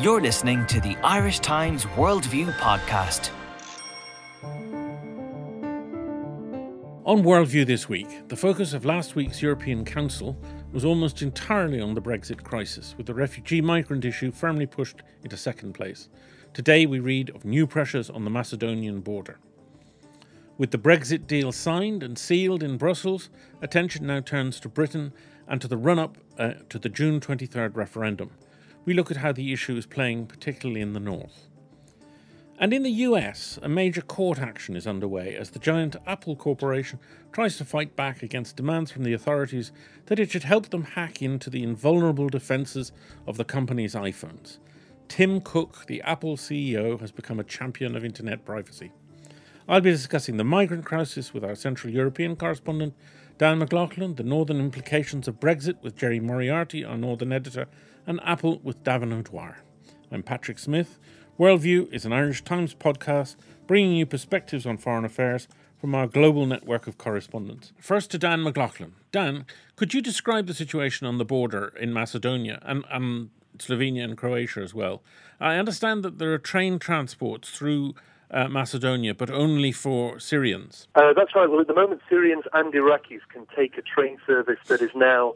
You're 0.00 0.20
listening 0.20 0.66
to 0.66 0.80
the 0.80 0.96
Irish 1.04 1.38
Times 1.38 1.84
Worldview 1.84 2.52
podcast. 2.58 3.30
On 7.04 7.22
Worldview 7.22 7.64
this 7.64 7.88
week, 7.88 8.26
the 8.26 8.34
focus 8.34 8.72
of 8.72 8.84
last 8.84 9.14
week's 9.14 9.40
European 9.40 9.84
Council 9.84 10.36
was 10.72 10.84
almost 10.84 11.22
entirely 11.22 11.80
on 11.80 11.94
the 11.94 12.02
Brexit 12.02 12.42
crisis, 12.42 12.96
with 12.98 13.06
the 13.06 13.14
refugee 13.14 13.60
migrant 13.60 14.04
issue 14.04 14.32
firmly 14.32 14.66
pushed 14.66 15.02
into 15.22 15.36
second 15.36 15.74
place. 15.74 16.08
Today 16.52 16.86
we 16.86 16.98
read 16.98 17.30
of 17.30 17.44
new 17.44 17.64
pressures 17.64 18.10
on 18.10 18.24
the 18.24 18.30
Macedonian 18.30 19.00
border. 19.00 19.38
With 20.58 20.72
the 20.72 20.78
Brexit 20.78 21.28
deal 21.28 21.52
signed 21.52 22.02
and 22.02 22.18
sealed 22.18 22.64
in 22.64 22.78
Brussels, 22.78 23.30
attention 23.62 24.08
now 24.08 24.18
turns 24.18 24.58
to 24.58 24.68
Britain 24.68 25.12
and 25.46 25.60
to 25.60 25.68
the 25.68 25.76
run 25.76 26.00
up 26.00 26.18
uh, 26.36 26.54
to 26.68 26.80
the 26.80 26.88
June 26.88 27.20
23rd 27.20 27.76
referendum 27.76 28.32
we 28.84 28.94
look 28.94 29.10
at 29.10 29.18
how 29.18 29.32
the 29.32 29.52
issue 29.52 29.76
is 29.76 29.86
playing, 29.86 30.26
particularly 30.26 30.80
in 30.80 30.92
the 30.92 31.00
north. 31.00 31.48
And 32.58 32.72
in 32.72 32.84
the 32.84 32.90
US, 32.90 33.58
a 33.62 33.68
major 33.68 34.00
court 34.00 34.38
action 34.38 34.76
is 34.76 34.86
underway 34.86 35.34
as 35.34 35.50
the 35.50 35.58
giant 35.58 35.96
Apple 36.06 36.36
Corporation 36.36 37.00
tries 37.32 37.56
to 37.56 37.64
fight 37.64 37.96
back 37.96 38.22
against 38.22 38.56
demands 38.56 38.92
from 38.92 39.02
the 39.02 39.12
authorities 39.12 39.72
that 40.06 40.20
it 40.20 40.30
should 40.30 40.44
help 40.44 40.70
them 40.70 40.84
hack 40.84 41.20
into 41.20 41.50
the 41.50 41.64
invulnerable 41.64 42.28
defenses 42.28 42.92
of 43.26 43.36
the 43.36 43.44
company's 43.44 43.94
iPhones. 43.96 44.58
Tim 45.08 45.40
Cook, 45.40 45.86
the 45.86 46.00
Apple 46.02 46.36
CEO, 46.36 46.98
has 47.00 47.10
become 47.10 47.40
a 47.40 47.44
champion 47.44 47.96
of 47.96 48.04
internet 48.04 48.44
privacy. 48.44 48.92
I'll 49.68 49.80
be 49.80 49.90
discussing 49.90 50.36
the 50.36 50.44
migrant 50.44 50.84
crisis 50.84 51.34
with 51.34 51.44
our 51.44 51.54
Central 51.56 51.92
European 51.92 52.36
correspondent, 52.36 52.94
Dan 53.36 53.58
McLaughlin, 53.58 54.14
the 54.14 54.22
northern 54.22 54.60
implications 54.60 55.26
of 55.26 55.40
Brexit 55.40 55.82
with 55.82 55.96
Gerry 55.96 56.20
Moriarty, 56.20 56.84
our 56.84 56.96
northern 56.96 57.32
editor, 57.32 57.66
and 58.06 58.20
Apple 58.22 58.60
with 58.62 58.82
Davin 58.84 59.12
O'Dwyer. 59.12 59.58
I'm 60.10 60.22
Patrick 60.22 60.58
Smith. 60.58 60.98
Worldview 61.38 61.92
is 61.92 62.04
an 62.04 62.12
Irish 62.12 62.42
Times 62.42 62.74
podcast 62.74 63.36
bringing 63.66 63.96
you 63.96 64.06
perspectives 64.06 64.66
on 64.66 64.76
foreign 64.76 65.04
affairs 65.04 65.48
from 65.80 65.94
our 65.94 66.06
global 66.06 66.46
network 66.46 66.86
of 66.86 66.98
correspondents. 66.98 67.72
First 67.78 68.10
to 68.12 68.18
Dan 68.18 68.42
McLaughlin. 68.42 68.92
Dan, 69.10 69.46
could 69.76 69.92
you 69.92 70.00
describe 70.00 70.46
the 70.46 70.54
situation 70.54 71.06
on 71.06 71.18
the 71.18 71.24
border 71.24 71.72
in 71.80 71.92
Macedonia 71.92 72.60
and, 72.62 72.84
and 72.90 73.30
Slovenia 73.58 74.04
and 74.04 74.16
Croatia 74.16 74.60
as 74.60 74.74
well? 74.74 75.02
I 75.40 75.56
understand 75.56 76.02
that 76.04 76.18
there 76.18 76.32
are 76.32 76.38
train 76.38 76.78
transports 76.78 77.50
through 77.50 77.94
uh, 78.30 78.48
Macedonia, 78.48 79.14
but 79.14 79.30
only 79.30 79.72
for 79.72 80.18
Syrians. 80.18 80.88
Uh, 80.94 81.12
that's 81.14 81.34
right. 81.34 81.48
Well, 81.48 81.60
at 81.60 81.66
the 81.66 81.74
moment, 81.74 82.00
Syrians 82.08 82.44
and 82.52 82.72
Iraqis 82.72 83.20
can 83.28 83.46
take 83.54 83.76
a 83.76 83.82
train 83.82 84.18
service 84.26 84.58
that 84.68 84.80
is 84.80 84.90
now 84.94 85.34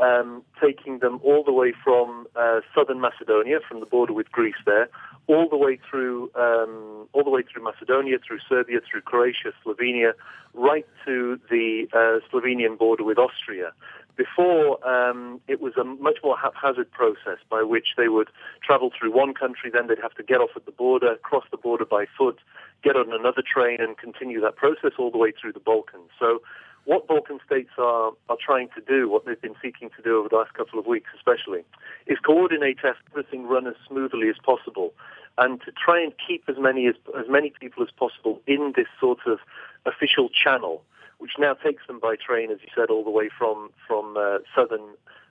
um, 0.00 0.42
taking 0.62 0.98
them 1.00 1.20
all 1.22 1.42
the 1.44 1.52
way 1.52 1.72
from 1.84 2.26
uh, 2.36 2.60
southern 2.74 3.00
Macedonia, 3.00 3.58
from 3.66 3.80
the 3.80 3.86
border 3.86 4.12
with 4.12 4.30
Greece 4.30 4.60
there, 4.64 4.88
all 5.26 5.48
the 5.48 5.56
way 5.56 5.78
through 5.90 6.30
um, 6.34 7.08
all 7.12 7.24
the 7.24 7.30
way 7.30 7.42
through 7.42 7.64
Macedonia, 7.64 8.18
through 8.26 8.38
Serbia, 8.48 8.80
through 8.88 9.02
Croatia, 9.02 9.52
Slovenia, 9.64 10.12
right 10.54 10.86
to 11.04 11.38
the 11.50 11.86
uh, 11.92 12.20
Slovenian 12.30 12.78
border 12.78 13.04
with 13.04 13.18
Austria. 13.18 13.72
Before, 14.16 14.84
um, 14.86 15.40
it 15.46 15.60
was 15.60 15.74
a 15.76 15.84
much 15.84 16.18
more 16.24 16.36
haphazard 16.36 16.90
process 16.90 17.38
by 17.48 17.62
which 17.62 17.94
they 17.96 18.08
would 18.08 18.28
travel 18.64 18.90
through 18.90 19.14
one 19.14 19.32
country, 19.32 19.70
then 19.72 19.86
they'd 19.86 20.02
have 20.02 20.14
to 20.14 20.24
get 20.24 20.38
off 20.38 20.50
at 20.56 20.66
the 20.66 20.72
border, 20.72 21.14
cross 21.22 21.44
the 21.52 21.56
border 21.56 21.84
by 21.84 22.06
foot, 22.18 22.40
get 22.82 22.96
on 22.96 23.12
another 23.12 23.42
train, 23.46 23.80
and 23.80 23.96
continue 23.96 24.40
that 24.40 24.56
process 24.56 24.90
all 24.98 25.12
the 25.12 25.18
way 25.18 25.30
through 25.30 25.52
the 25.52 25.60
Balkans. 25.60 26.10
So 26.18 26.42
what 26.88 27.06
Balkan 27.06 27.38
states 27.44 27.68
are, 27.76 28.12
are 28.30 28.38
trying 28.42 28.70
to 28.74 28.80
do, 28.80 29.10
what 29.10 29.26
they've 29.26 29.38
been 29.38 29.54
seeking 29.60 29.90
to 29.94 30.02
do 30.02 30.18
over 30.18 30.30
the 30.30 30.36
last 30.36 30.54
couple 30.54 30.78
of 30.78 30.86
weeks 30.86 31.10
especially, 31.14 31.62
is 32.06 32.16
coordinate 32.24 32.78
everything 32.82 33.46
run 33.46 33.66
as 33.66 33.74
smoothly 33.86 34.30
as 34.30 34.36
possible 34.42 34.94
and 35.36 35.60
to 35.66 35.70
try 35.72 36.02
and 36.02 36.14
keep 36.26 36.44
as 36.48 36.56
many 36.58 36.86
as, 36.86 36.94
as 37.18 37.26
many 37.28 37.52
people 37.60 37.82
as 37.82 37.90
possible 37.90 38.40
in 38.46 38.72
this 38.74 38.86
sort 38.98 39.18
of 39.26 39.38
official 39.84 40.30
channel, 40.30 40.82
which 41.18 41.32
now 41.38 41.52
takes 41.52 41.86
them 41.86 42.00
by 42.00 42.16
train, 42.16 42.50
as 42.50 42.56
you 42.62 42.68
said, 42.74 42.88
all 42.88 43.04
the 43.04 43.10
way 43.10 43.28
from, 43.36 43.68
from 43.86 44.16
uh, 44.16 44.38
southern 44.56 44.88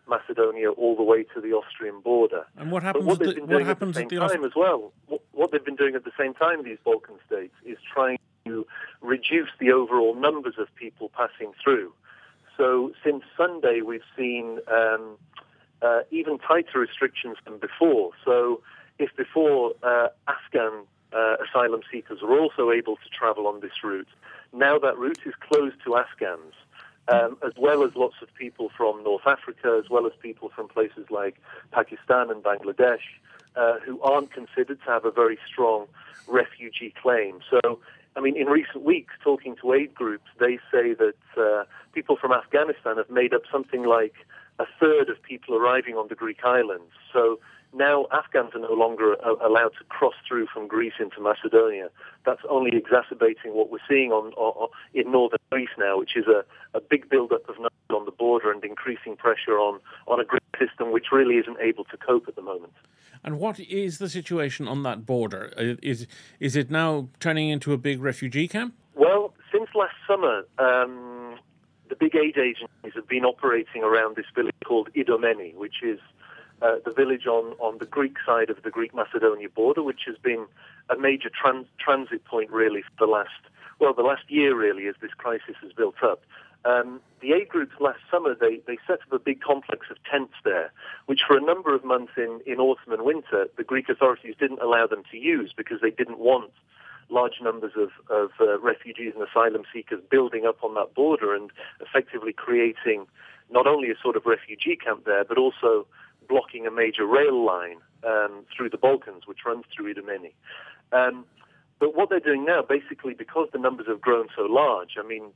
Macedonia 0.08 0.70
all 0.70 0.96
the 0.96 1.04
way 1.04 1.24
to 1.24 1.42
the 1.42 1.54
Austrian 1.54 2.02
border. 2.02 2.46
And 2.56 2.72
what 2.72 2.84
happens? 2.84 3.04
what, 3.04 3.18
the, 3.18 3.34
what 3.42 3.66
happens 3.66 3.98
at 3.98 4.10
the 4.10 4.16
same 4.16 4.22
at 4.22 4.30
the 4.30 4.36
time 4.36 4.46
as 4.46 4.56
well? 4.56 4.94
What, 5.08 5.22
what, 5.31 5.52
they've 5.52 5.66
been 5.66 5.76
doing 5.76 5.96
at 5.96 6.06
the 6.06 6.12
same 6.20 6.36
time, 6.36 6.64
these 6.64 6.78
Balkan 6.86 7.16
states, 7.26 7.56
is 7.66 7.78
trying 7.92 8.20
to 8.47 8.68
reduce 9.02 9.50
the 9.59 9.72
overall 9.72 10.16
numbers 10.16 10.56
of 10.58 10.68
people 10.75 11.09
passing 11.09 11.52
through. 11.63 11.94
So 12.58 12.91
since 13.03 13.24
Sunday, 13.35 13.81
we've 13.81 14.09
seen 14.18 14.59
um, 14.72 15.18
uh, 15.81 16.02
even 16.12 16.40
tighter 16.40 16.80
restrictions 16.80 17.38
than 17.46 17.57
before. 17.57 18.12
So 18.25 18.62
if 18.97 19.16
before 19.16 19.74
uh, 19.84 20.07
Afghan 20.28 20.86
uh, 21.13 21.36
asylum 21.46 21.81
seekers 21.91 22.22
were 22.22 22.40
also 22.40 22.72
able 22.72 22.96
to 22.96 23.09
travel 23.09 23.46
on 23.47 23.59
this 23.59 23.84
route, 23.84 24.07
now 24.53 24.80
that 24.80 24.97
route 24.97 25.22
is 25.25 25.36
closed 25.40 25.78
to 25.86 25.96
Afghans. 25.97 26.53
Um, 27.09 27.38
as 27.41 27.53
well 27.56 27.84
as 27.84 27.96
lots 27.96 28.16
of 28.22 28.28
people 28.36 28.69
from 28.75 29.02
North 29.02 29.25
Africa, 29.25 29.80
as 29.81 29.90
well 29.90 30.06
as 30.06 30.12
people 30.22 30.52
from 30.53 30.68
places 30.68 31.06
like 31.09 31.36
Pakistan 31.72 32.30
and 32.30 32.44
Bangladesh, 32.44 33.06
uh, 33.56 33.80
who 33.80 34.02
aren't 34.02 34.31
considered 34.34 34.80
to 34.84 34.91
have 34.91 35.06
a 35.06 35.12
very 35.12 35.40
strong 35.47 35.88
refugee 36.28 36.94
claim. 37.02 37.40
So 37.50 37.80
I 38.18 38.20
mean, 38.20 38.36
in 38.36 38.48
recent 38.48 38.84
weeks, 38.84 39.14
talking 39.24 39.56
to 39.62 39.74
aid 39.74 39.94
groups, 39.94 40.26
they 40.40 40.58
say 40.72 40.96
that 40.96 41.14
uh, 41.38 41.66
people 41.94 42.18
from 42.18 42.32
Afghanistan 42.32 42.98
have 42.98 43.12
made 43.12 43.32
up 43.32 43.44
something 43.52 43.84
like 43.84 44.16
a 44.58 44.66
third 44.80 45.10
of 45.10 45.22
people 45.22 45.56
arriving 45.56 45.96
on 45.96 46.08
the 46.08 46.16
Greek 46.16 46.44
islands. 46.44 46.92
So 47.14 47.40
now 47.74 48.08
Afghans 48.12 48.56
are 48.56 48.60
no 48.60 48.74
longer 48.74 49.16
uh, 49.24 49.36
allowed 49.48 49.74
to 49.78 49.84
cross 49.90 50.16
through 50.28 50.48
from 50.48 50.68
Greece 50.68 50.96
into 51.00 51.22
Macedonia. 51.22 51.90
That's 52.26 52.42
only 52.50 52.76
exacerbating 52.76 53.54
what 53.54 53.70
we're 53.70 53.88
seeing 53.88 54.12
on, 54.12 54.34
on 54.34 54.70
in 54.96 55.12
northern 55.12 55.40
Greece 55.52 55.70
now, 55.78 56.00
which 56.00 56.16
is 56.16 56.26
a, 56.26 56.44
a 56.76 56.82
big 56.82 57.10
build-up 57.10 57.48
of 57.48 57.56
numbers 57.58 57.72
on 57.92 58.06
the 58.06 58.12
border 58.12 58.52
and 58.52 58.64
increasing 58.64 59.16
pressure 59.16 59.60
on, 59.60 59.80
on 60.08 60.20
a 60.20 60.26
Greek 60.26 60.42
system 60.58 60.92
which 60.92 61.12
really 61.12 61.36
isn't 61.36 61.60
able 61.60 61.84
to 61.84 61.98
cope 61.98 62.28
at 62.28 62.36
the 62.36 62.42
moment. 62.42 62.74
And 63.24 63.40
what 63.40 63.60
is 63.60 63.98
the 63.98 64.10
situation 64.10 64.68
on 64.68 64.84
that 64.84 65.06
border? 65.06 65.54
Uh, 65.58 65.76
is 65.82 66.08
is 66.40 66.56
it 66.56 66.70
now 66.72 67.10
turning 67.20 67.50
into 67.50 67.74
a 67.74 67.78
big 67.78 68.02
refugee 68.02 68.48
camp? 68.48 68.74
Well, 68.96 69.34
since 69.52 69.70
last 69.76 69.96
summer, 70.08 70.46
um, 70.60 71.36
the 71.90 71.96
big 71.96 72.16
aid 72.16 72.38
agencies 72.38 72.94
have 72.96 73.08
been 73.08 73.26
operating 73.26 73.84
around 73.84 74.16
this 74.16 74.26
village 74.36 74.56
called 74.66 74.90
Idomeni, 74.94 75.56
which 75.56 75.84
is 75.84 76.00
uh, 76.62 76.76
the 76.86 76.92
village 76.92 77.28
on, 77.28 77.54
on 77.60 77.78
the 77.78 77.86
Greek 77.86 78.16
side 78.26 78.50
of 78.50 78.64
the 78.64 78.72
Greek 78.72 78.94
Macedonia 78.94 79.50
border, 79.50 79.84
which 79.84 80.02
has 80.08 80.18
been 80.18 80.48
a 80.90 80.98
major 80.98 81.30
trans- 81.30 81.68
transit 81.80 82.26
point 82.26 82.50
really 82.50 82.82
for 82.82 83.06
the 83.06 83.12
last 83.12 83.30
well 83.80 83.94
the 83.94 84.02
last 84.02 84.24
year 84.28 84.56
really 84.56 84.88
as 84.88 84.96
this 85.02 85.12
crisis 85.18 85.56
has 85.62 85.72
built 85.74 86.02
up. 86.04 86.22
Um, 86.66 87.01
the 87.22 87.34
aid 87.34 87.50
groups 87.50 87.73
last 87.79 88.00
summer, 88.12 88.35
they, 88.35 88.59
they 88.68 88.78
set 88.85 89.00
up 89.01 89.12
a 89.12 89.19
big 89.19 89.41
complex 89.41 89.88
of 89.90 89.97
tents 90.09 90.34
there, 90.44 90.72
which 91.06 91.22
for 91.25 91.38
a 91.38 91.41
number 91.41 91.73
of 91.73 91.84
months 91.84 92.13
in, 92.18 92.41
in 92.45 92.59
autumn 92.59 92.94
and 92.94 93.03
winter, 93.03 93.47
the 93.57 93.63
Greek 93.63 93.90
authorities 93.90 94.35
didn't 94.40 94.62
allow 94.62 94.85
them 94.85 95.03
to 95.12 95.18
use 95.18 95.53
because 95.56 95.81
they 95.81 95.91
didn't 95.91 96.19
want 96.19 96.51
large 97.09 97.40
numbers 97.41 97.72
of, 97.78 97.90
of 98.09 98.31
uh, 98.41 98.59
refugees 98.59 99.13
and 99.16 99.25
asylum 99.28 99.63
seekers 99.73 100.01
building 100.12 100.45
up 100.45 100.63
on 100.63 100.73
that 100.75 100.94
border 100.94 101.34
and 101.34 101.51
effectively 101.79 102.34
creating 102.34 103.06
not 103.50 103.66
only 103.66 103.89
a 103.89 103.95
sort 104.01 104.18
of 104.18 104.25
refugee 104.25 104.75
camp 104.75 105.06
there, 105.06 105.24
but 105.24 105.38
also 105.38 105.88
blocking 106.28 106.68
a 106.68 106.72
major 106.72 107.06
rail 107.06 107.45
line 107.45 107.78
um, 108.06 108.44
through 108.56 108.69
the 108.69 108.78
Balkans, 108.78 109.24
which 109.25 109.39
runs 109.45 109.63
through 109.74 109.94
Idomeni. 109.94 110.34
Um, 110.91 111.25
but 111.79 111.95
what 111.95 112.09
they're 112.09 112.19
doing 112.19 112.44
now, 112.44 112.62
basically, 112.62 113.13
because 113.13 113.47
the 113.53 113.59
numbers 113.59 113.88
have 113.88 114.01
grown 114.01 114.28
so 114.35 114.44
large, 114.44 114.97
I 115.01 115.07
mean, 115.07 115.31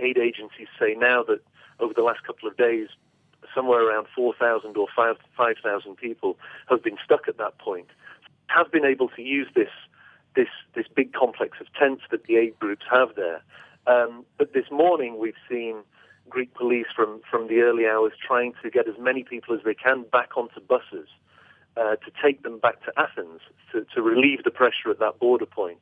aid 0.00 0.18
agencies 0.18 0.68
say 0.78 0.94
now 0.96 1.22
that 1.24 1.40
over 1.80 1.94
the 1.94 2.02
last 2.02 2.24
couple 2.24 2.48
of 2.48 2.56
days, 2.56 2.88
somewhere 3.54 3.86
around 3.86 4.06
4,000 4.14 4.76
or 4.76 4.86
5,000 4.96 5.96
people 5.96 6.36
have 6.68 6.82
been 6.82 6.96
stuck 7.04 7.28
at 7.28 7.38
that 7.38 7.58
point, 7.58 7.88
have 8.46 8.70
been 8.70 8.84
able 8.84 9.08
to 9.10 9.22
use 9.22 9.48
this, 9.54 9.68
this, 10.36 10.48
this 10.74 10.86
big 10.94 11.12
complex 11.12 11.58
of 11.60 11.66
tents 11.74 12.02
that 12.10 12.24
the 12.24 12.36
aid 12.36 12.58
groups 12.58 12.84
have 12.90 13.14
there. 13.16 13.42
Um, 13.86 14.24
but 14.38 14.54
this 14.54 14.70
morning 14.70 15.18
we've 15.18 15.34
seen 15.48 15.76
Greek 16.28 16.54
police 16.54 16.86
from, 16.94 17.20
from 17.30 17.48
the 17.48 17.60
early 17.60 17.86
hours 17.86 18.12
trying 18.26 18.54
to 18.62 18.70
get 18.70 18.88
as 18.88 18.94
many 18.98 19.24
people 19.24 19.54
as 19.54 19.60
they 19.64 19.74
can 19.74 20.04
back 20.10 20.36
onto 20.36 20.60
buses 20.60 21.08
uh, 21.76 21.96
to 21.96 22.10
take 22.22 22.42
them 22.42 22.58
back 22.58 22.82
to 22.84 22.92
Athens 22.96 23.40
to, 23.72 23.84
to 23.94 24.02
relieve 24.02 24.44
the 24.44 24.50
pressure 24.50 24.90
at 24.90 24.98
that 25.00 25.18
border 25.18 25.46
point. 25.46 25.80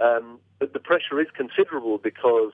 Um, 0.00 0.38
but 0.58 0.72
the 0.72 0.80
pressure 0.80 1.20
is 1.20 1.28
considerable 1.36 1.98
because 1.98 2.52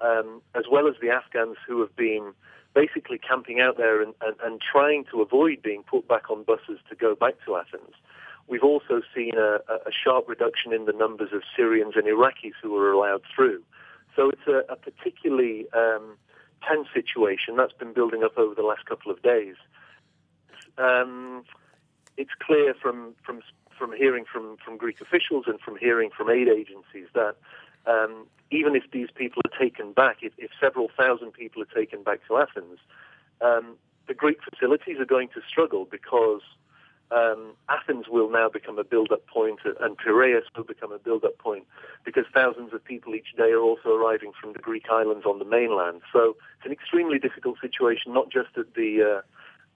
um, 0.00 0.42
as 0.54 0.64
well 0.70 0.88
as 0.88 0.94
the 1.00 1.10
Afghans 1.10 1.56
who 1.66 1.80
have 1.80 1.94
been 1.96 2.32
basically 2.74 3.18
camping 3.18 3.60
out 3.60 3.76
there 3.76 4.02
and, 4.02 4.14
and, 4.20 4.36
and, 4.42 4.60
trying 4.60 5.04
to 5.12 5.22
avoid 5.22 5.62
being 5.62 5.84
put 5.84 6.08
back 6.08 6.28
on 6.28 6.42
buses 6.42 6.80
to 6.88 6.96
go 6.96 7.14
back 7.14 7.34
to 7.46 7.56
Athens. 7.56 7.94
We've 8.48 8.64
also 8.64 9.00
seen 9.14 9.38
a, 9.38 9.60
a 9.70 9.92
sharp 9.92 10.28
reduction 10.28 10.72
in 10.72 10.84
the 10.84 10.92
numbers 10.92 11.30
of 11.32 11.42
Syrians 11.56 11.94
and 11.96 12.04
Iraqis 12.04 12.52
who 12.60 12.76
are 12.76 12.92
allowed 12.92 13.22
through. 13.34 13.62
So 14.16 14.30
it's 14.30 14.46
a, 14.46 14.72
a 14.72 14.76
particularly 14.76 15.66
um, 15.72 16.16
tense 16.68 16.88
situation 16.92 17.56
that's 17.56 17.72
been 17.72 17.92
building 17.92 18.22
up 18.22 18.36
over 18.36 18.54
the 18.54 18.62
last 18.62 18.86
couple 18.86 19.10
of 19.10 19.22
days. 19.22 19.54
Um, 20.76 21.44
it's 22.16 22.30
clear 22.40 22.74
from 22.74 23.14
from 23.24 23.40
from 23.78 23.92
hearing 23.96 24.24
from 24.30 24.56
from 24.64 24.76
Greek 24.76 25.00
officials 25.00 25.44
and 25.46 25.60
from 25.60 25.76
hearing 25.76 26.10
from 26.16 26.30
aid 26.30 26.48
agencies 26.48 27.08
that 27.14 27.36
um, 27.86 28.26
even 28.50 28.76
if 28.76 28.84
these 28.92 29.08
people 29.14 29.42
are 29.44 29.58
taken 29.58 29.92
back, 29.92 30.18
if, 30.22 30.32
if, 30.38 30.50
several 30.60 30.88
thousand 30.96 31.32
people 31.32 31.62
are 31.62 31.74
taken 31.74 32.02
back 32.02 32.20
to 32.28 32.36
Athens, 32.36 32.78
um, 33.40 33.76
the 34.06 34.14
Greek 34.14 34.38
facilities 34.42 34.98
are 34.98 35.06
going 35.06 35.28
to 35.28 35.40
struggle 35.48 35.86
because 35.90 36.42
um, 37.10 37.52
Athens 37.68 38.06
will 38.08 38.30
now 38.30 38.48
become 38.48 38.78
a 38.78 38.84
build-up 38.84 39.26
point 39.26 39.60
and 39.80 39.96
Piraeus 39.96 40.44
will 40.56 40.64
become 40.64 40.92
a 40.92 40.98
build-up 40.98 41.38
point 41.38 41.64
because 42.04 42.24
thousands 42.32 42.72
of 42.72 42.84
people 42.84 43.14
each 43.14 43.34
day 43.36 43.50
are 43.50 43.60
also 43.60 43.90
arriving 43.90 44.32
from 44.40 44.52
the 44.52 44.58
Greek 44.58 44.86
islands 44.90 45.24
on 45.26 45.38
the 45.38 45.44
mainland. 45.44 46.00
So 46.12 46.36
it's 46.56 46.66
an 46.66 46.72
extremely 46.72 47.18
difficult 47.18 47.58
situation, 47.60 48.12
not 48.12 48.30
just 48.30 48.56
at 48.56 48.74
the 48.74 49.18
uh, 49.18 49.22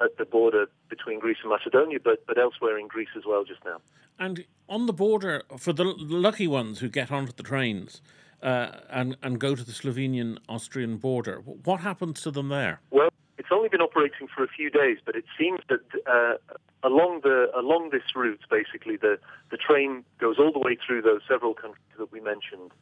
at 0.00 0.16
the 0.16 0.24
border 0.24 0.66
between 0.88 1.18
Greece 1.18 1.38
and 1.42 1.50
Macedonia, 1.50 1.98
but 2.02 2.26
but 2.26 2.38
elsewhere 2.38 2.78
in 2.78 2.88
Greece 2.88 3.08
as 3.16 3.24
well 3.26 3.44
just 3.44 3.64
now. 3.64 3.78
And 4.18 4.44
on 4.68 4.86
the 4.86 4.92
border, 4.92 5.42
for 5.56 5.72
the 5.72 5.84
lucky 5.84 6.46
ones 6.46 6.80
who 6.80 6.88
get 6.88 7.12
onto 7.12 7.32
the 7.32 7.42
trains 7.42 8.02
uh, 8.42 8.70
and 8.90 9.16
and 9.22 9.38
go 9.38 9.54
to 9.54 9.64
the 9.64 9.72
Slovenian-Austrian 9.72 10.96
border, 10.96 11.36
what 11.40 11.80
happens 11.80 12.20
to 12.22 12.30
them 12.30 12.48
there? 12.48 12.80
Well, 12.90 13.10
it's 13.38 13.48
only 13.52 13.68
been 13.68 13.80
operating 13.80 14.28
for 14.34 14.42
a 14.44 14.48
few 14.48 14.70
days, 14.70 14.98
but 15.04 15.14
it 15.14 15.24
seems 15.38 15.60
that 15.68 15.80
uh, 16.06 16.34
along 16.82 17.20
the 17.22 17.50
along 17.56 17.90
this 17.90 18.02
route, 18.14 18.40
basically, 18.50 18.96
the 18.96 19.18
the 19.50 19.56
train 19.56 20.04
goes 20.18 20.36
all 20.38 20.52
the 20.52 20.58
way 20.58 20.76
through 20.84 21.02
those 21.02 21.20
several 21.28 21.54
countries 21.54 21.96
that 21.98 22.12
we 22.12 22.20
mentioned. 22.20 22.72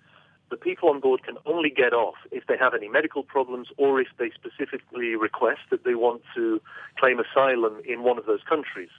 The 0.49 0.57
people 0.57 0.89
on 0.91 1.01
board 1.01 1.25
can 1.25 1.39
only 1.45 1.71
get 1.71 1.93
off 1.93 2.15
if 2.31 2.47
they 2.47 2.57
have 2.57 2.73
any 2.73 2.89
medical 2.89 3.23
problems 3.23 3.69
or 3.77 4.01
if 4.01 4.09
they 4.19 4.31
specifically 4.31 5.17
request 5.17 5.61
that 5.71 5.85
they 5.85 5.95
want 5.95 6.23
to 6.37 6.61
claim 6.99 7.19
asylum 7.19 7.81
in 7.85 8.05
one 8.05 8.19
of 8.19 8.27
those 8.27 8.43
countries, 8.49 8.91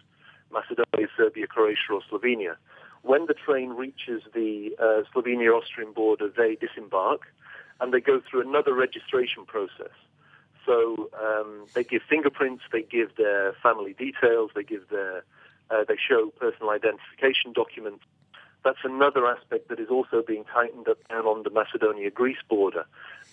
Macedonia, 0.52 1.08
Serbia, 1.16 1.48
Croatia, 1.48 1.94
or 1.94 2.02
Slovenia. 2.12 2.56
When 3.04 3.28
the 3.28 3.34
train 3.34 3.70
reaches 3.70 4.24
the 4.34 4.72
uh, 4.78 5.04
Slovenia-Austrian 5.14 5.94
border, 5.94 6.30
they 6.36 6.56
disembark 6.56 7.22
and 7.80 7.94
they 7.94 8.02
go 8.02 8.22
through 8.30 8.42
another 8.42 8.74
registration 8.74 9.46
process. 9.46 9.96
So 10.66 11.10
um, 11.18 11.66
they 11.74 11.84
give 11.84 12.02
fingerprints, 12.10 12.64
they 12.74 12.82
give 12.82 13.16
their 13.16 13.54
family 13.64 13.94
details, 13.94 14.52
they 14.54 14.64
give 14.64 14.90
their, 14.90 15.24
uh, 15.70 15.86
they 15.88 15.96
show 15.96 16.32
personal 16.38 16.72
identification 16.72 17.54
documents. 17.54 18.04
That's 18.64 18.84
another 18.84 19.26
aspect 19.28 19.70
that 19.70 19.80
is 19.80 19.90
also 19.90 20.22
being 20.26 20.44
tightened 20.46 20.88
up 20.88 20.98
down 21.08 21.26
on 21.26 21.44
the 21.44 21.50
Macedonia-Greece 21.50 22.44
border. 22.50 22.86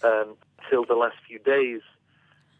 Um, 0.02 0.36
till 0.68 0.84
the 0.84 0.94
last 0.94 1.16
few 1.26 1.38
days, 1.38 1.80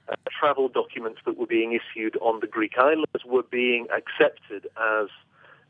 uh, 0.09 0.15
travel 0.39 0.69
documents 0.69 1.21
that 1.25 1.39
were 1.39 1.47
being 1.47 1.73
issued 1.73 2.17
on 2.21 2.41
the 2.41 2.47
Greek 2.47 2.77
islands 2.79 3.25
were 3.25 3.43
being 3.43 3.87
accepted 3.95 4.67
as 4.77 5.09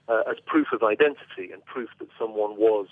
uh, 0.08 0.22
as 0.30 0.36
proof 0.44 0.68
of 0.72 0.82
identity 0.82 1.50
and 1.52 1.64
proof 1.64 1.88
that 1.98 2.08
someone 2.18 2.56
was 2.56 2.86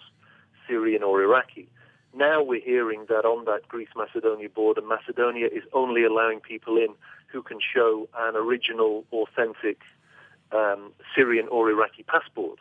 Syrian 0.67 1.03
or 1.03 1.23
Iraqi. 1.23 1.69
Now 2.15 2.43
we're 2.43 2.61
hearing 2.61 3.07
that 3.09 3.25
on 3.25 3.45
that 3.47 3.69
Greece-Macedonia 3.69 4.49
border, 4.51 4.83
Macedonia 4.83 5.47
is 5.47 5.63
only 5.73 6.05
allowing 6.05 6.41
people 6.41 6.77
in 6.77 6.89
who 7.27 7.43
can 7.43 7.59
show 7.75 8.09
an 8.19 8.37
original, 8.37 9.05
authentic 9.13 9.81
um, 10.53 10.93
Syrian 11.15 11.49
or 11.49 11.71
Iraqi 11.71 12.03
passport. 12.03 12.59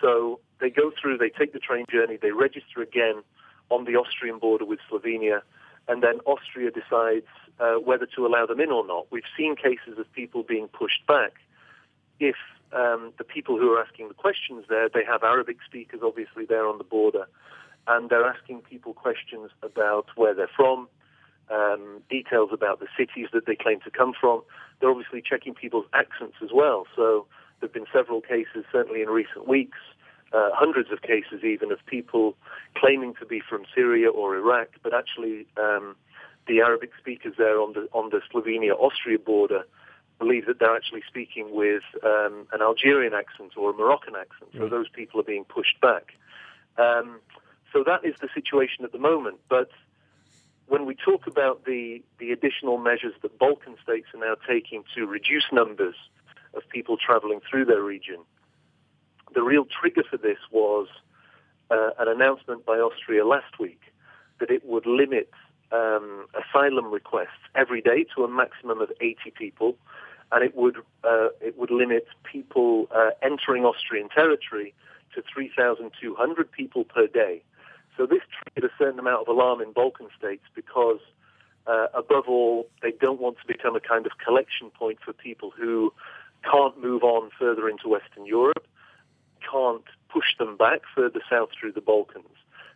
So 0.00 0.40
they 0.60 0.70
go 0.70 0.92
through, 1.00 1.18
they 1.18 1.30
take 1.30 1.52
the 1.52 1.58
train 1.58 1.84
journey, 1.90 2.18
they 2.20 2.32
register 2.32 2.82
again 2.82 3.22
on 3.70 3.84
the 3.84 3.96
Austrian 3.96 4.38
border 4.38 4.64
with 4.64 4.80
Slovenia, 4.90 5.42
and 5.88 6.02
then 6.02 6.20
Austria 6.26 6.70
decides 6.70 7.26
uh, 7.58 7.74
whether 7.74 8.06
to 8.16 8.26
allow 8.26 8.46
them 8.46 8.60
in 8.60 8.70
or 8.70 8.86
not. 8.86 9.06
We've 9.10 9.22
seen 9.36 9.56
cases 9.56 9.98
of 9.98 10.12
people 10.12 10.42
being 10.42 10.68
pushed 10.68 11.06
back 11.06 11.32
if 12.18 12.36
um, 12.72 13.12
the 13.18 13.24
people 13.24 13.58
who 13.58 13.72
are 13.72 13.82
asking 13.82 14.08
the 14.08 14.14
questions 14.14 14.64
there, 14.68 14.88
they 14.88 15.04
have 15.04 15.22
Arabic 15.22 15.56
speakers 15.66 16.00
obviously 16.04 16.44
there 16.44 16.66
on 16.68 16.78
the 16.78 16.84
border, 16.84 17.26
and 17.88 18.10
they're 18.10 18.26
asking 18.26 18.60
people 18.60 18.92
questions 18.94 19.50
about 19.62 20.06
where 20.14 20.34
they're 20.34 20.50
from, 20.54 20.88
um, 21.50 22.02
details 22.08 22.50
about 22.52 22.78
the 22.78 22.86
cities 22.96 23.28
that 23.32 23.46
they 23.46 23.56
claim 23.56 23.80
to 23.80 23.90
come 23.90 24.12
from. 24.18 24.42
They're 24.78 24.90
obviously 24.90 25.22
checking 25.22 25.54
people's 25.54 25.86
accents 25.92 26.36
as 26.42 26.50
well. 26.54 26.86
So 26.94 27.26
there 27.60 27.68
have 27.68 27.72
been 27.74 27.86
several 27.92 28.20
cases, 28.20 28.64
certainly 28.70 29.02
in 29.02 29.08
recent 29.08 29.48
weeks, 29.48 29.78
uh, 30.32 30.50
hundreds 30.52 30.90
of 30.92 31.02
cases 31.02 31.42
even, 31.44 31.72
of 31.72 31.78
people 31.86 32.36
claiming 32.76 33.14
to 33.20 33.26
be 33.26 33.40
from 33.40 33.64
Syria 33.74 34.10
or 34.10 34.36
Iraq, 34.36 34.68
but 34.82 34.94
actually 34.94 35.46
um, 35.56 35.96
the 36.46 36.60
Arabic 36.60 36.90
speakers 36.98 37.34
there 37.36 37.60
on 37.60 37.72
the 37.72 37.88
on 37.92 38.10
the 38.10 38.20
Slovenia-Austria 38.32 39.18
border 39.18 39.64
believe 40.18 40.46
that 40.46 40.58
they're 40.58 40.76
actually 40.76 41.02
speaking 41.08 41.54
with 41.54 41.82
um, 42.04 42.46
an 42.52 42.60
Algerian 42.60 43.14
accent 43.14 43.52
or 43.56 43.70
a 43.70 43.72
Moroccan 43.72 44.14
accent. 44.14 44.50
So 44.56 44.68
those 44.68 44.88
people 44.88 45.18
are 45.18 45.24
being 45.24 45.44
pushed 45.44 45.80
back. 45.80 46.12
Um, 46.76 47.20
so 47.72 47.82
that 47.84 48.04
is 48.04 48.14
the 48.20 48.28
situation 48.34 48.84
at 48.84 48.92
the 48.92 48.98
moment. 48.98 49.38
But 49.48 49.70
when 50.66 50.84
we 50.84 50.94
talk 50.94 51.26
about 51.26 51.64
the, 51.64 52.02
the 52.18 52.32
additional 52.32 52.78
measures 52.78 53.14
that 53.22 53.38
Balkan 53.38 53.76
states 53.82 54.08
are 54.14 54.20
now 54.20 54.34
taking 54.46 54.84
to 54.94 55.06
reduce 55.06 55.46
numbers 55.52 55.96
of 56.54 56.68
people 56.68 56.96
traveling 56.96 57.40
through 57.48 57.64
their 57.64 57.82
region, 57.82 58.18
the 59.34 59.42
real 59.42 59.64
trigger 59.64 60.02
for 60.08 60.16
this 60.16 60.38
was 60.50 60.88
uh, 61.70 61.90
an 61.98 62.08
announcement 62.08 62.66
by 62.66 62.74
Austria 62.74 63.26
last 63.26 63.58
week 63.58 63.80
that 64.40 64.50
it 64.50 64.64
would 64.66 64.86
limit 64.86 65.30
um, 65.72 66.26
asylum 66.34 66.90
requests 66.90 67.40
every 67.54 67.80
day 67.80 68.04
to 68.16 68.24
a 68.24 68.28
maximum 68.28 68.80
of 68.80 68.90
80 69.00 69.30
people, 69.36 69.76
and 70.32 70.44
it 70.44 70.56
would 70.56 70.78
uh, 71.04 71.28
it 71.40 71.56
would 71.58 71.70
limit 71.70 72.06
people 72.24 72.88
uh, 72.94 73.10
entering 73.22 73.64
Austrian 73.64 74.08
territory 74.08 74.74
to 75.14 75.22
3,200 75.32 76.50
people 76.52 76.84
per 76.84 77.06
day. 77.06 77.42
So 77.96 78.06
this 78.06 78.22
triggered 78.30 78.70
a 78.70 78.74
certain 78.78 78.98
amount 78.98 79.22
of 79.22 79.28
alarm 79.28 79.60
in 79.60 79.72
Balkan 79.72 80.08
states 80.16 80.44
because, 80.54 81.00
uh, 81.66 81.88
above 81.94 82.28
all, 82.28 82.68
they 82.82 82.92
don't 82.92 83.20
want 83.20 83.38
to 83.38 83.46
become 83.46 83.74
a 83.74 83.80
kind 83.80 84.06
of 84.06 84.12
collection 84.24 84.70
point 84.70 84.98
for 85.04 85.12
people 85.12 85.52
who 85.56 85.92
can't 86.48 86.80
move 86.82 87.02
on 87.02 87.30
further 87.38 87.68
into 87.68 87.88
Western 87.88 88.24
Europe, 88.24 88.66
can't 89.50 89.84
push 90.12 90.36
them 90.38 90.56
back 90.56 90.80
further 90.94 91.20
south 91.28 91.50
through 91.58 91.72
the 91.72 91.80
Balkans. 91.80 92.26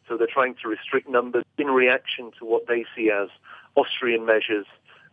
So 0.09 0.17
they're 0.17 0.27
trying 0.27 0.55
to 0.63 0.69
restrict 0.69 1.09
numbers 1.09 1.45
in 1.59 1.69
reaction 1.69 2.31
to 2.39 2.45
what 2.45 2.67
they 2.67 2.85
see 2.95 3.11
as 3.11 3.29
Austrian 3.75 4.27
measures 4.27 4.67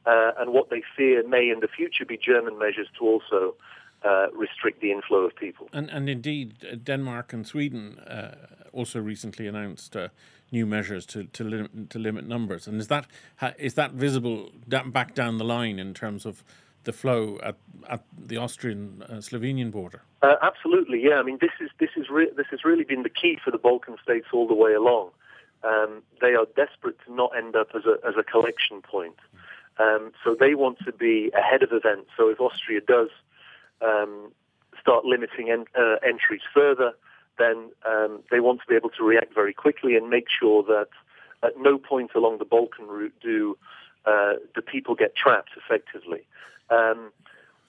uh, 0.06 0.32
and 0.38 0.52
what 0.52 0.70
they 0.70 0.84
fear 0.98 1.28
may 1.28 1.50
in 1.50 1.60
the 1.62 1.68
future 1.68 2.06
be 2.06 2.18
German 2.18 2.58
measures 2.58 2.88
to 3.00 3.06
also 3.06 3.56
uh, 4.04 4.28
restrict 4.34 4.82
the 4.82 4.92
inflow 4.92 5.20
of 5.20 5.36
people. 5.36 5.70
And, 5.74 5.90
and 5.90 6.10
indeed, 6.10 6.84
Denmark 6.84 7.34
and 7.34 7.46
Sweden 7.46 8.00
uh, 8.00 8.36
also 8.74 9.00
recently 9.00 9.48
announced 9.48 9.96
uh, 9.96 10.10
new 10.52 10.66
measures 10.66 11.06
to 11.06 11.26
to, 11.26 11.44
lim- 11.44 11.88
to 11.90 12.00
limit 12.00 12.28
numbers. 12.28 12.68
And 12.68 12.80
is 12.80 12.88
that 12.88 13.06
is 13.58 13.76
that 13.76 13.92
visible 13.92 14.52
back 14.68 15.14
down 15.14 15.38
the 15.38 15.46
line 15.46 15.80
in 15.80 15.94
terms 15.94 16.26
of 16.26 16.44
the 16.84 16.94
flow 16.94 17.40
at, 17.44 17.56
at 17.90 18.04
the 18.18 18.38
Austrian 18.38 19.04
uh, 19.04 19.14
Slovenian 19.16 19.72
border? 19.72 20.02
Uh, 20.22 20.36
absolutely, 20.42 21.02
yeah. 21.04 21.16
I 21.16 21.24
mean, 21.24 21.38
this 21.42 21.52
is 21.60 21.70
this 21.80 21.92
is 21.96 22.10
re- 22.10 22.32
this 22.36 22.48
has 22.52 22.64
really 22.64 22.84
been 22.84 23.04
the 23.04 23.10
key 23.10 23.38
for 23.44 23.52
the 23.52 23.58
Balkan 23.58 23.98
states 24.02 24.28
all 24.34 24.48
the 24.48 24.56
way 24.56 24.74
along. 24.74 25.10
Um, 25.64 26.02
they 26.20 26.34
are 26.34 26.46
desperate 26.56 26.98
to 27.06 27.14
not 27.14 27.32
end 27.38 27.56
up 27.56 27.70
as 27.76 27.84
a 27.86 28.06
as 28.08 28.16
a 28.18 28.24
collection 28.24 28.82
point. 28.82 29.18
Um, 29.80 30.12
so 30.24 30.36
they 30.40 30.54
want 30.54 30.80
to 30.86 30.92
be 30.92 31.32
ahead 31.38 31.64
of 31.64 31.72
events. 31.72 32.10
So 32.18 32.30
if 32.30 32.40
Austria 32.40 32.82
does 32.82 33.10
um, 33.82 34.32
start 34.80 35.06
limiting 35.06 35.50
en- 35.50 35.66
uh, 35.76 35.96
entries 36.04 36.42
further, 36.54 36.94
then 37.38 37.72
um, 37.88 38.22
they 38.30 38.40
want 38.40 38.60
to 38.62 38.68
be 38.68 38.76
able 38.76 38.90
to 38.92 39.04
react 39.04 39.34
very 39.34 39.54
quickly 39.54 39.96
and 39.96 40.10
make 40.10 40.28
sure 40.30 40.64
that 40.64 40.90
at 41.44 41.54
no 41.58 41.78
point 41.78 42.12
along 42.16 42.38
the 42.38 42.46
Balkan 42.46 42.88
route 42.88 43.14
do 43.22 43.58
uh, 44.06 44.34
the 44.56 44.62
people 44.62 44.96
get 44.96 45.16
trapped 45.16 45.52
effectively. 45.56 46.26
Um, 46.72 47.12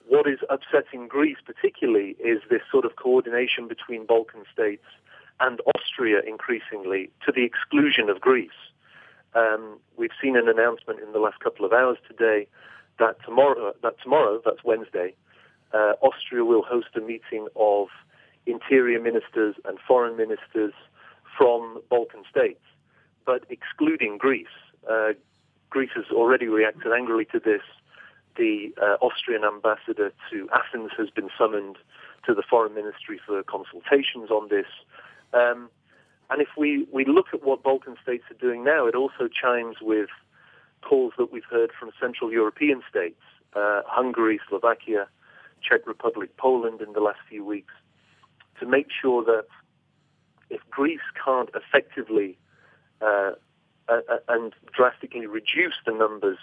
what 0.07 0.27
is 0.27 0.39
upsetting 0.49 1.07
Greece 1.07 1.37
particularly 1.45 2.15
is 2.19 2.41
this 2.49 2.61
sort 2.71 2.85
of 2.85 2.95
coordination 2.95 3.67
between 3.67 4.05
Balkan 4.05 4.43
states 4.51 4.85
and 5.39 5.59
Austria 5.75 6.21
increasingly 6.25 7.09
to 7.25 7.31
the 7.31 7.43
exclusion 7.43 8.09
of 8.09 8.19
Greece. 8.19 8.51
Um, 9.35 9.79
we've 9.97 10.11
seen 10.21 10.37
an 10.37 10.47
announcement 10.47 10.99
in 10.99 11.11
the 11.11 11.19
last 11.19 11.39
couple 11.39 11.65
of 11.65 11.73
hours 11.73 11.97
today 12.07 12.47
that 12.99 13.17
tomorrow, 13.25 13.73
that 13.81 13.95
tomorrow, 14.01 14.41
that's 14.43 14.63
Wednesday, 14.63 15.15
uh, 15.73 15.93
Austria 16.01 16.45
will 16.45 16.61
host 16.61 16.89
a 16.95 17.01
meeting 17.01 17.47
of 17.55 17.87
interior 18.45 19.01
ministers 19.01 19.55
and 19.65 19.79
foreign 19.87 20.15
ministers 20.15 20.73
from 21.37 21.81
Balkan 21.89 22.23
states, 22.29 22.61
but 23.25 23.43
excluding 23.49 24.17
Greece. 24.17 24.47
Uh, 24.89 25.13
Greece 25.69 25.89
has 25.95 26.05
already 26.11 26.47
reacted 26.47 26.91
angrily 26.91 27.25
to 27.31 27.39
this. 27.39 27.61
The 28.35 28.73
uh, 28.81 28.97
Austrian 29.01 29.43
ambassador 29.43 30.11
to 30.31 30.49
Athens 30.53 30.91
has 30.97 31.09
been 31.09 31.29
summoned 31.37 31.77
to 32.25 32.33
the 32.33 32.43
foreign 32.47 32.73
ministry 32.73 33.19
for 33.25 33.43
consultations 33.43 34.31
on 34.31 34.49
this. 34.49 34.65
Um, 35.33 35.69
and 36.29 36.41
if 36.41 36.49
we, 36.57 36.87
we 36.91 37.05
look 37.05 37.27
at 37.33 37.43
what 37.43 37.63
Balkan 37.63 37.95
states 38.01 38.23
are 38.31 38.39
doing 38.39 38.63
now, 38.63 38.87
it 38.87 38.95
also 38.95 39.27
chimes 39.27 39.77
with 39.81 40.09
calls 40.81 41.13
that 41.17 41.31
we've 41.31 41.43
heard 41.49 41.71
from 41.77 41.91
Central 41.99 42.31
European 42.31 42.81
states, 42.89 43.21
uh, 43.55 43.81
Hungary, 43.85 44.39
Slovakia, 44.47 45.07
Czech 45.61 45.85
Republic, 45.85 46.35
Poland 46.37 46.81
in 46.81 46.93
the 46.93 46.99
last 46.99 47.19
few 47.29 47.45
weeks, 47.45 47.73
to 48.59 48.65
make 48.65 48.87
sure 48.89 49.23
that 49.23 49.45
if 50.49 50.61
Greece 50.69 51.01
can't 51.23 51.49
effectively 51.55 52.37
uh, 53.01 53.31
and 54.27 54.53
drastically 54.71 55.25
reduce 55.25 55.75
the 55.85 55.91
numbers 55.91 56.37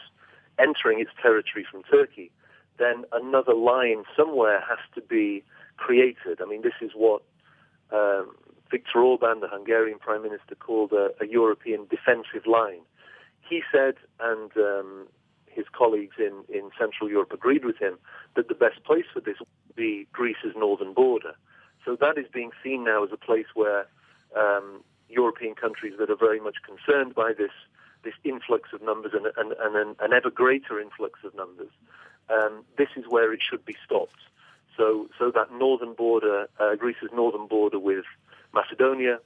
entering 0.59 1.01
its 1.01 1.11
territory 1.23 1.67
from 1.71 1.83
Turkey, 1.85 2.31
then 2.79 3.05
another 3.13 3.55
line 3.55 4.05
somewhere 4.17 4.61
has 4.69 4.79
to 4.95 5.01
be 5.01 5.45
created. 5.77 6.41
I 6.41 6.47
mean, 6.47 6.63
this 6.63 6.79
is 6.81 6.93
what 6.95 7.23
um, 7.93 8.35
Viktor 8.71 9.01
Orban, 9.01 9.41
the 9.41 9.49
Hungarian 9.49 9.99
Prime 9.99 10.23
Minister, 10.23 10.55
called 10.55 10.93
a, 10.93 11.11
a 11.21 11.27
European 11.27 11.87
defensive 11.91 12.47
line. 12.47 12.81
He 13.49 13.63
said, 13.73 13.95
and 14.21 14.51
um, 14.57 15.09
his 15.47 15.67
colleagues 15.73 16.17
in, 16.19 16.45
in 16.49 16.71
Central 16.79 17.11
Europe 17.11 17.33
agreed 17.33 17.65
with 17.65 17.79
him, 17.79 17.99
that 18.37 18.49
the 18.49 18.55
best 18.55 18.85
place 18.85 19.07
for 19.13 19.21
this 19.21 19.39
would 19.41 19.77
be 19.77 20.07
Greece's 20.13 20.55
northern 20.57 20.93
border. 20.93 21.35
So 21.85 21.97
that 22.01 22.19
is 22.19 22.27
being 22.33 22.51
seen 22.63 22.85
now 22.85 23.05
as 23.05 23.11
a 23.13 23.17
place 23.17 23.47
where 23.55 23.87
um, 24.37 24.83
European 25.09 25.55
countries 25.55 25.95
that 25.99 26.11
are 26.11 26.17
very 26.17 26.41
much 26.41 26.57
concerned 26.65 27.15
by 27.15 27.33
this 27.37 27.51
this 28.03 28.15
influx 28.25 28.71
of 28.73 28.83
numbers 28.83 29.13
and, 29.15 29.27
and, 29.37 29.53
and 29.61 29.77
an, 29.77 29.97
an, 30.01 30.13
ever 30.13 30.31
greater 30.31 30.81
influx 30.81 31.21
of 31.25 31.35
numbers, 31.35 31.71
um, 32.29 32.65
this 32.79 32.89
is 32.97 33.05
where 33.09 33.33
it 33.33 33.41
should 33.49 33.65
be 33.65 33.77
stopped. 33.85 34.21
So, 34.77 35.09
so 35.19 35.31
that 35.33 35.53
northern 35.53 35.95
border, 35.95 36.49
uh, 36.59 36.75
Greece's 36.77 37.11
northern 37.15 37.47
border 37.47 37.79
with 37.79 38.05
Macedonia 38.55 39.19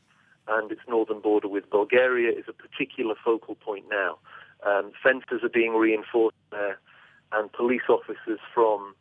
and 0.49 0.71
its 0.71 0.81
northern 0.89 1.21
border 1.21 1.49
with 1.49 1.71
Bulgaria 1.71 2.31
is 2.31 2.45
a 2.49 2.53
particular 2.53 3.15
focal 3.25 3.55
point 3.55 3.85
now. 3.91 4.19
Um, 4.67 4.93
fences 5.03 5.43
are 5.43 5.49
being 5.49 5.75
reinforced 5.75 6.37
there, 6.51 6.79
and 7.33 7.53
police 7.53 7.89
officers 7.89 8.41
from 8.55 8.95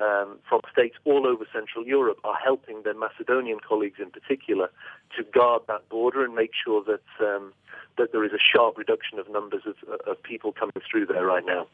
um, 0.00 0.38
from 0.48 0.60
states 0.72 0.96
all 1.04 1.26
over 1.26 1.46
Central 1.52 1.86
Europe 1.86 2.18
are 2.24 2.36
helping 2.36 2.82
their 2.82 2.94
Macedonian 2.94 3.58
colleagues 3.60 4.00
in 4.00 4.10
particular 4.10 4.70
to 5.16 5.22
guard 5.24 5.62
that 5.68 5.88
border 5.88 6.24
and 6.24 6.34
make 6.34 6.50
sure 6.64 6.82
that 6.84 7.24
um, 7.24 7.52
that 7.96 8.12
there 8.12 8.24
is 8.24 8.32
a 8.32 8.38
sharp 8.38 8.76
reduction 8.76 9.18
of 9.18 9.28
numbers 9.30 9.62
of, 9.66 9.76
of 10.06 10.22
people 10.22 10.52
coming 10.52 10.72
through 10.90 11.06
there 11.06 11.24
right 11.24 11.46
now. 11.46 11.66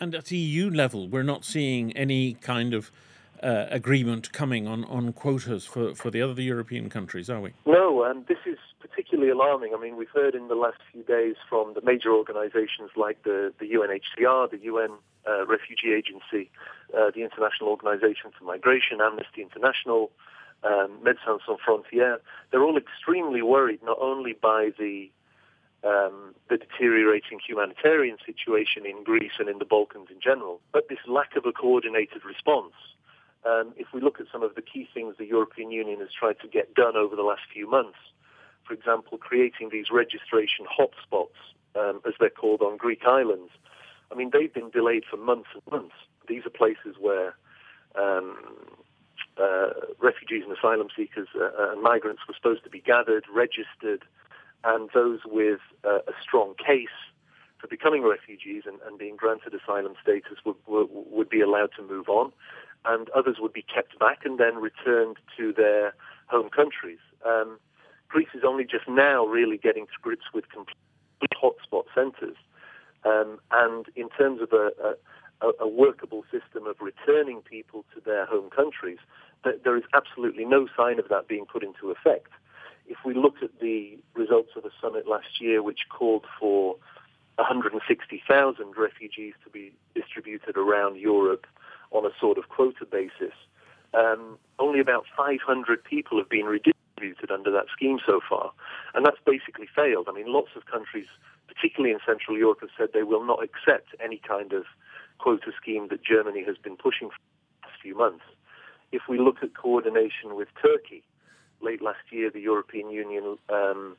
And 0.00 0.14
at 0.14 0.30
EU 0.30 0.70
level, 0.70 1.08
we're 1.08 1.22
not 1.22 1.44
seeing 1.44 1.92
any 1.96 2.34
kind 2.34 2.72
of 2.72 2.90
uh, 3.42 3.66
agreement 3.70 4.32
coming 4.32 4.66
on, 4.66 4.84
on 4.84 5.12
quotas 5.12 5.64
for, 5.66 5.94
for 5.94 6.10
the 6.10 6.22
other 6.22 6.42
European 6.42 6.88
countries, 6.88 7.28
are 7.30 7.40
we? 7.40 7.52
No, 7.66 8.04
and 8.04 8.26
this 8.26 8.38
is 8.46 8.58
particularly 8.80 9.30
alarming. 9.30 9.72
I 9.76 9.80
mean, 9.80 9.96
we've 9.96 10.10
heard 10.14 10.34
in 10.34 10.48
the 10.48 10.54
last 10.54 10.78
few 10.92 11.02
days 11.02 11.36
from 11.48 11.74
the 11.74 11.80
major 11.82 12.12
organizations 12.12 12.90
like 12.96 13.22
the, 13.22 13.52
the 13.58 13.66
UNHCR, 13.66 14.50
the 14.50 14.58
UN 14.64 14.90
uh, 15.26 15.46
Refugee 15.46 15.92
Agency, 15.92 16.50
uh, 16.96 17.10
the 17.14 17.22
International 17.22 17.70
Organization 17.70 18.30
for 18.36 18.44
Migration, 18.44 19.00
Amnesty 19.00 19.42
International, 19.42 20.10
um, 20.64 20.98
Médecins 21.04 21.40
Sans 21.46 21.58
Frontières. 21.66 22.18
They're 22.50 22.62
all 22.62 22.76
extremely 22.76 23.42
worried 23.42 23.80
not 23.82 23.98
only 24.00 24.32
by 24.32 24.70
the 24.78 25.10
um, 25.84 26.34
the 26.50 26.56
deteriorating 26.56 27.38
humanitarian 27.46 28.16
situation 28.26 28.84
in 28.84 29.04
Greece 29.04 29.38
and 29.38 29.48
in 29.48 29.58
the 29.58 29.64
Balkans 29.64 30.08
in 30.10 30.20
general, 30.20 30.60
but 30.72 30.88
this 30.88 30.98
lack 31.06 31.36
of 31.36 31.46
a 31.46 31.52
coordinated 31.52 32.24
response. 32.24 32.72
Um, 33.44 33.72
if 33.76 33.88
we 33.94 34.00
look 34.00 34.20
at 34.20 34.26
some 34.32 34.42
of 34.42 34.54
the 34.54 34.62
key 34.62 34.88
things 34.92 35.14
the 35.18 35.26
European 35.26 35.70
Union 35.70 36.00
has 36.00 36.08
tried 36.12 36.40
to 36.40 36.48
get 36.48 36.74
done 36.74 36.96
over 36.96 37.14
the 37.14 37.22
last 37.22 37.42
few 37.52 37.70
months, 37.70 37.98
for 38.66 38.74
example, 38.74 39.16
creating 39.16 39.70
these 39.70 39.86
registration 39.90 40.66
hotspots, 40.66 41.38
um, 41.74 42.00
as 42.06 42.14
they're 42.18 42.30
called 42.30 42.60
on 42.60 42.76
Greek 42.76 43.04
islands, 43.06 43.50
I 44.10 44.14
mean, 44.14 44.30
they've 44.32 44.52
been 44.52 44.70
delayed 44.70 45.04
for 45.08 45.16
months 45.16 45.48
and 45.54 45.62
months. 45.70 45.94
These 46.26 46.44
are 46.46 46.50
places 46.50 46.96
where 46.98 47.36
um, 47.94 48.36
uh, 49.40 49.70
refugees 49.98 50.42
and 50.46 50.56
asylum 50.56 50.88
seekers 50.94 51.28
uh, 51.34 51.72
and 51.72 51.82
migrants 51.82 52.22
were 52.26 52.34
supposed 52.34 52.64
to 52.64 52.70
be 52.70 52.80
gathered, 52.80 53.24
registered, 53.32 54.04
and 54.64 54.90
those 54.94 55.20
with 55.24 55.60
uh, 55.84 55.98
a 56.06 56.12
strong 56.20 56.54
case 56.54 56.88
for 57.58 57.66
becoming 57.66 58.02
refugees 58.02 58.64
and, 58.66 58.78
and 58.86 58.98
being 58.98 59.16
granted 59.16 59.52
asylum 59.54 59.94
status 60.02 60.38
would, 60.44 60.56
would, 60.66 60.88
would, 60.90 61.28
be 61.28 61.40
allowed 61.40 61.70
to 61.76 61.82
move 61.82 62.08
on, 62.08 62.32
and 62.84 63.08
others 63.10 63.36
would 63.40 63.52
be 63.52 63.62
kept 63.62 63.98
back 63.98 64.20
and 64.24 64.38
then 64.38 64.56
returned 64.56 65.16
to 65.36 65.52
their 65.52 65.94
home 66.26 66.48
countries. 66.50 66.98
Um, 67.26 67.58
Greece 68.08 68.28
is 68.34 68.42
only 68.46 68.64
just 68.64 68.88
now 68.88 69.24
really 69.24 69.58
getting 69.58 69.86
to 69.86 69.92
grips 70.00 70.26
with 70.32 70.48
complete 70.48 70.76
hotspot 71.42 71.84
centres. 71.94 72.36
Um, 73.04 73.38
and 73.52 73.86
in 73.96 74.08
terms 74.08 74.40
of 74.40 74.52
a, 74.52 74.70
a, 75.40 75.50
a, 75.60 75.68
workable 75.68 76.24
system 76.32 76.66
of 76.66 76.76
returning 76.80 77.42
people 77.42 77.84
to 77.94 78.00
their 78.00 78.26
home 78.26 78.50
countries, 78.50 78.98
there 79.44 79.76
is 79.76 79.84
absolutely 79.94 80.44
no 80.44 80.66
sign 80.76 80.98
of 80.98 81.08
that 81.08 81.28
being 81.28 81.46
put 81.46 81.62
into 81.62 81.90
effect. 81.90 82.30
If 82.86 82.98
we 83.04 83.14
look 83.14 83.36
at 83.42 83.60
the 83.60 83.98
results 84.14 84.50
of 84.56 84.64
the 84.64 84.70
summit 84.80 85.06
last 85.06 85.40
year, 85.40 85.62
which 85.62 85.80
called 85.90 86.24
for 86.40 86.76
160,000 87.36 88.76
refugees 88.76 89.34
to 89.44 89.50
be 89.50 89.72
distributed 89.94 90.56
around 90.56 90.96
Europe 90.96 91.46
on 91.90 92.04
a 92.04 92.10
sort 92.20 92.38
of 92.38 92.48
quota 92.48 92.84
basis, 92.84 93.34
um, 93.94 94.38
only 94.58 94.80
about 94.80 95.04
500 95.16 95.82
people 95.82 96.18
have 96.18 96.28
been 96.28 96.46
redistributed 96.46 97.30
under 97.30 97.50
that 97.50 97.66
scheme 97.74 97.98
so 98.04 98.20
far. 98.28 98.52
And 98.94 99.06
that's 99.06 99.20
basically 99.24 99.68
failed. 99.74 100.08
I 100.08 100.12
mean, 100.12 100.32
lots 100.32 100.50
of 100.56 100.66
countries 100.66 101.06
particularly 101.58 101.92
in 101.92 101.98
Central 102.06 102.36
Europe, 102.36 102.60
have 102.60 102.70
said 102.78 102.88
they 102.92 103.02
will 103.02 103.24
not 103.24 103.42
accept 103.42 103.88
any 104.02 104.20
kind 104.26 104.52
of 104.52 104.64
quota 105.18 105.50
scheme 105.60 105.88
that 105.88 106.04
Germany 106.04 106.44
has 106.46 106.56
been 106.56 106.76
pushing 106.76 107.08
for 107.08 107.16
the 107.16 107.66
last 107.66 107.82
few 107.82 107.96
months. 107.96 108.24
If 108.92 109.02
we 109.08 109.18
look 109.18 109.42
at 109.42 109.56
coordination 109.56 110.36
with 110.36 110.48
Turkey, 110.62 111.02
late 111.60 111.82
last 111.82 111.98
year 112.10 112.30
the 112.30 112.40
European 112.40 112.90
Union 112.90 113.36
um, 113.48 113.96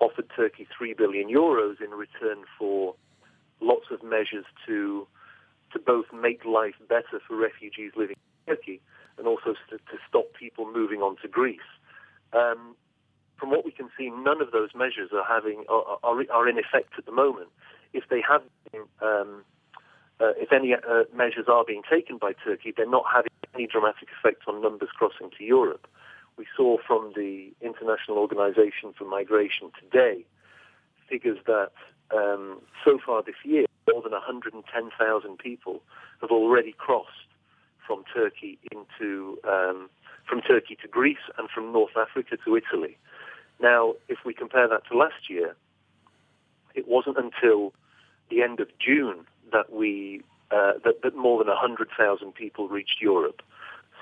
offered 0.00 0.26
Turkey 0.34 0.66
3 0.76 0.94
billion 0.94 1.28
euros 1.28 1.80
in 1.80 1.90
return 1.90 2.44
for 2.58 2.94
lots 3.60 3.86
of 3.90 4.02
measures 4.02 4.44
to 4.66 5.06
to 5.72 5.78
both 5.78 6.06
make 6.12 6.44
life 6.44 6.74
better 6.88 7.20
for 7.26 7.36
refugees 7.36 7.92
living 7.96 8.16
in 8.46 8.54
Turkey 8.54 8.80
and 9.18 9.26
also 9.26 9.54
to, 9.70 9.76
to 9.78 9.98
stop 10.08 10.26
people 10.38 10.70
moving 10.70 11.00
on 11.00 11.16
to 11.22 11.28
Greece. 11.28 11.60
Um, 12.32 12.76
from 13.38 13.50
what 13.50 13.64
we 13.64 13.70
can 13.70 13.88
see, 13.98 14.10
none 14.10 14.40
of 14.40 14.50
those 14.50 14.70
measures 14.74 15.10
are 15.12 15.24
having 15.26 15.64
are, 15.68 15.98
are, 16.02 16.24
are 16.32 16.48
in 16.48 16.58
effect 16.58 16.92
at 16.98 17.04
the 17.06 17.12
moment. 17.12 17.48
If 17.92 18.04
they 18.08 18.22
have, 18.28 18.42
been, 18.72 18.82
um, 19.02 19.44
uh, 20.20 20.32
if 20.36 20.52
any 20.52 20.74
uh, 20.74 21.04
measures 21.14 21.46
are 21.48 21.64
being 21.64 21.82
taken 21.88 22.18
by 22.18 22.32
Turkey, 22.44 22.72
they're 22.76 22.88
not 22.88 23.04
having 23.12 23.30
any 23.54 23.66
dramatic 23.66 24.08
effect 24.18 24.42
on 24.46 24.62
numbers 24.62 24.88
crossing 24.94 25.30
to 25.36 25.44
Europe. 25.44 25.86
We 26.36 26.46
saw 26.56 26.76
from 26.86 27.12
the 27.14 27.52
International 27.60 28.18
Organization 28.18 28.92
for 28.96 29.04
Migration 29.04 29.70
today 29.80 30.24
figures 31.08 31.38
that 31.46 31.70
um, 32.14 32.60
so 32.84 32.98
far 33.04 33.22
this 33.22 33.36
year, 33.44 33.65
more 33.96 34.02
than 34.02 34.12
110,000 34.12 35.38
people 35.38 35.80
have 36.20 36.30
already 36.30 36.74
crossed 36.76 37.30
from 37.86 38.04
Turkey 38.12 38.58
into 38.70 39.38
um, 39.44 39.88
from 40.28 40.42
Turkey 40.42 40.76
to 40.82 40.88
Greece 40.88 41.24
and 41.38 41.48
from 41.48 41.72
North 41.72 41.96
Africa 41.96 42.36
to 42.44 42.56
Italy. 42.56 42.98
Now, 43.58 43.94
if 44.08 44.18
we 44.26 44.34
compare 44.34 44.68
that 44.68 44.82
to 44.90 44.98
last 44.98 45.30
year, 45.30 45.56
it 46.74 46.86
wasn't 46.86 47.16
until 47.16 47.72
the 48.28 48.42
end 48.42 48.60
of 48.60 48.68
June 48.78 49.24
that 49.50 49.72
we 49.72 50.20
uh, 50.50 50.74
that, 50.84 51.00
that 51.02 51.16
more 51.16 51.38
than 51.38 51.48
100,000 51.48 52.34
people 52.34 52.68
reached 52.68 53.00
Europe. 53.00 53.40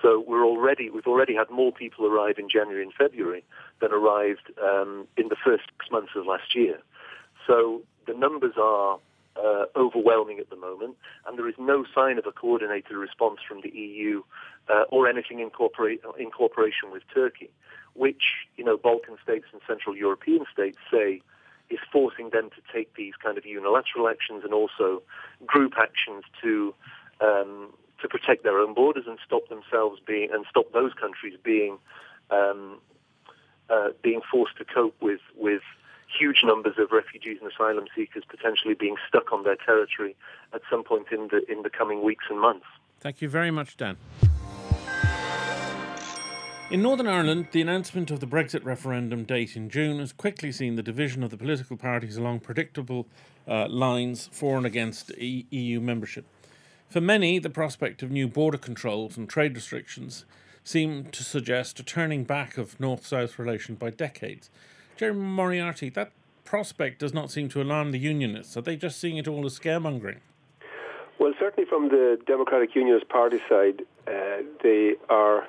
So 0.02 0.24
we're 0.26 0.44
already 0.44 0.90
we've 0.90 1.06
already 1.06 1.36
had 1.36 1.50
more 1.50 1.70
people 1.70 2.04
arrive 2.04 2.36
in 2.38 2.48
January 2.48 2.82
and 2.82 2.92
February 2.92 3.44
than 3.80 3.92
arrived 3.92 4.50
um, 4.60 5.06
in 5.16 5.28
the 5.28 5.36
first 5.36 5.64
six 5.78 5.88
months 5.92 6.12
of 6.16 6.26
last 6.26 6.56
year. 6.56 6.80
So 7.46 7.82
the 8.08 8.14
numbers 8.14 8.54
are 8.60 8.98
uh, 9.36 9.64
overwhelming 9.76 10.38
at 10.38 10.50
the 10.50 10.56
moment, 10.56 10.96
and 11.26 11.38
there 11.38 11.48
is 11.48 11.56
no 11.58 11.84
sign 11.94 12.18
of 12.18 12.26
a 12.26 12.32
coordinated 12.32 12.92
response 12.96 13.40
from 13.46 13.60
the 13.62 13.70
EU 13.70 14.22
uh, 14.68 14.84
or 14.90 15.08
anything 15.08 15.40
in, 15.40 15.50
in 16.18 16.30
cooperation 16.30 16.90
with 16.92 17.02
Turkey 17.12 17.50
which 17.94 18.22
you 18.56 18.64
know 18.64 18.76
Balkan 18.76 19.16
states 19.22 19.46
and 19.52 19.62
Central 19.66 19.96
European 19.96 20.44
states 20.52 20.78
say 20.90 21.22
is 21.70 21.78
forcing 21.90 22.30
them 22.30 22.50
to 22.50 22.60
take 22.72 22.94
these 22.94 23.14
kind 23.22 23.38
of 23.38 23.46
unilateral 23.46 24.08
actions 24.08 24.42
and 24.44 24.52
also 24.52 25.02
group 25.46 25.74
actions 25.78 26.24
to 26.42 26.74
um, 27.20 27.72
to 28.02 28.08
protect 28.08 28.42
their 28.42 28.58
own 28.58 28.74
borders 28.74 29.04
and 29.06 29.18
stop 29.24 29.48
themselves 29.48 30.00
being 30.06 30.28
and 30.32 30.44
stop 30.50 30.72
those 30.72 30.92
countries 30.92 31.38
being 31.42 31.78
um, 32.30 32.78
uh, 33.70 33.88
being 34.02 34.20
forced 34.30 34.56
to 34.58 34.64
cope 34.64 34.96
with 35.00 35.20
with 35.36 35.62
huge 36.18 36.38
numbers 36.44 36.74
of 36.78 36.92
refugees 36.92 37.38
and 37.40 37.50
asylum 37.50 37.86
seekers 37.94 38.24
potentially 38.28 38.74
being 38.74 38.96
stuck 39.08 39.32
on 39.32 39.44
their 39.44 39.56
territory 39.56 40.16
at 40.52 40.62
some 40.70 40.84
point 40.84 41.06
in 41.12 41.28
the 41.28 41.42
in 41.50 41.62
the 41.62 41.70
coming 41.70 42.02
weeks 42.02 42.24
and 42.30 42.40
months. 42.40 42.66
Thank 43.00 43.20
you 43.20 43.28
very 43.28 43.50
much, 43.50 43.76
Dan. 43.76 43.96
In 46.70 46.80
Northern 46.80 47.06
Ireland, 47.06 47.48
the 47.52 47.60
announcement 47.60 48.10
of 48.10 48.20
the 48.20 48.26
Brexit 48.26 48.64
referendum 48.64 49.24
date 49.24 49.54
in 49.54 49.68
June 49.68 49.98
has 49.98 50.12
quickly 50.12 50.50
seen 50.50 50.76
the 50.76 50.82
division 50.82 51.22
of 51.22 51.30
the 51.30 51.36
political 51.36 51.76
parties 51.76 52.16
along 52.16 52.40
predictable 52.40 53.06
uh, 53.46 53.68
lines 53.68 54.30
for 54.32 54.56
and 54.56 54.64
against 54.64 55.12
e- 55.18 55.46
EU 55.50 55.78
membership. 55.80 56.24
For 56.88 57.02
many, 57.02 57.38
the 57.38 57.50
prospect 57.50 58.02
of 58.02 58.10
new 58.10 58.26
border 58.26 58.56
controls 58.56 59.16
and 59.16 59.28
trade 59.28 59.54
restrictions 59.54 60.24
seem 60.64 61.04
to 61.10 61.22
suggest 61.22 61.78
a 61.78 61.82
turning 61.82 62.24
back 62.24 62.56
of 62.56 62.80
north 62.80 63.06
south 63.06 63.38
relation 63.38 63.74
by 63.74 63.90
decades. 63.90 64.48
Gerry 64.96 65.14
Moriarty, 65.14 65.88
that 65.90 66.12
prospect 66.44 67.00
does 67.00 67.12
not 67.12 67.30
seem 67.30 67.48
to 67.50 67.62
alarm 67.62 67.90
the 67.90 67.98
Unionists. 67.98 68.56
Are 68.56 68.62
they 68.62 68.76
just 68.76 69.00
seeing 69.00 69.16
it 69.16 69.26
all 69.26 69.44
as 69.46 69.58
scaremongering? 69.58 70.18
Well, 71.18 71.32
certainly 71.38 71.68
from 71.68 71.88
the 71.88 72.18
Democratic 72.26 72.74
Unionist 72.74 73.08
Party 73.08 73.40
side, 73.48 73.82
uh, 74.06 74.42
they 74.62 74.94
are 75.08 75.48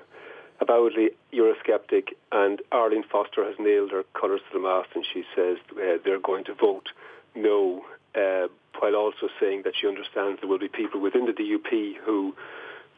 avowedly 0.61 1.09
Eurosceptic, 1.33 2.09
and 2.31 2.61
Arlene 2.71 3.03
Foster 3.03 3.43
has 3.43 3.55
nailed 3.59 3.91
her 3.91 4.03
colours 4.13 4.41
to 4.49 4.57
the 4.57 4.63
mast, 4.63 4.89
and 4.95 5.05
she 5.11 5.23
says 5.35 5.57
uh, 5.71 5.97
they're 6.03 6.19
going 6.19 6.45
to 6.45 6.53
vote 6.53 6.89
no, 7.35 7.83
uh, 8.15 8.47
while 8.79 8.95
also 8.95 9.27
saying 9.39 9.63
that 9.65 9.73
she 9.79 9.87
understands 9.87 10.39
there 10.39 10.49
will 10.49 10.59
be 10.59 10.69
people 10.69 10.99
within 11.01 11.25
the 11.25 11.33
DUP 11.33 11.97
who, 12.05 12.33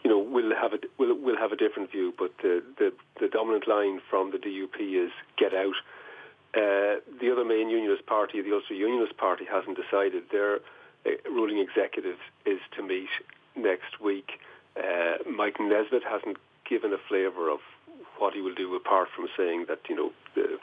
you 0.03 0.09
know, 0.09 0.19
will 0.19 0.53
have 0.55 0.73
a 0.73 0.79
will 0.97 1.15
will 1.15 1.37
have 1.37 1.51
a 1.51 1.55
different 1.55 1.91
view. 1.91 2.13
But 2.17 2.31
the 2.41 2.63
the, 2.77 2.93
the 3.19 3.27
dominant 3.27 3.67
line 3.67 3.99
from 4.09 4.31
the 4.31 4.37
DUP 4.37 4.79
is 4.79 5.11
get 5.37 5.53
out. 5.53 5.75
Uh, 6.55 7.03
the 7.19 7.29
other 7.31 7.45
main 7.45 7.69
unionist 7.69 8.05
party, 8.05 8.41
the 8.41 8.53
Ulster 8.53 8.73
Unionist 8.73 9.17
Party, 9.17 9.45
hasn't 9.45 9.77
decided. 9.77 10.23
Their 10.31 10.55
uh, 11.05 11.09
ruling 11.29 11.59
executive 11.59 12.17
is 12.45 12.59
to 12.75 12.83
meet 12.83 13.09
next 13.55 13.99
week. 14.01 14.39
Uh, 14.77 15.17
Mike 15.29 15.59
Nesbitt 15.59 16.03
hasn't 16.03 16.37
given 16.67 16.93
a 16.93 16.97
flavour 17.07 17.49
of 17.49 17.59
what 18.17 18.33
he 18.33 18.41
will 18.41 18.55
do, 18.55 18.75
apart 18.75 19.09
from 19.15 19.27
saying 19.37 19.65
that 19.67 19.79
you 19.89 19.95
know 19.95 20.11
the 20.35 20.57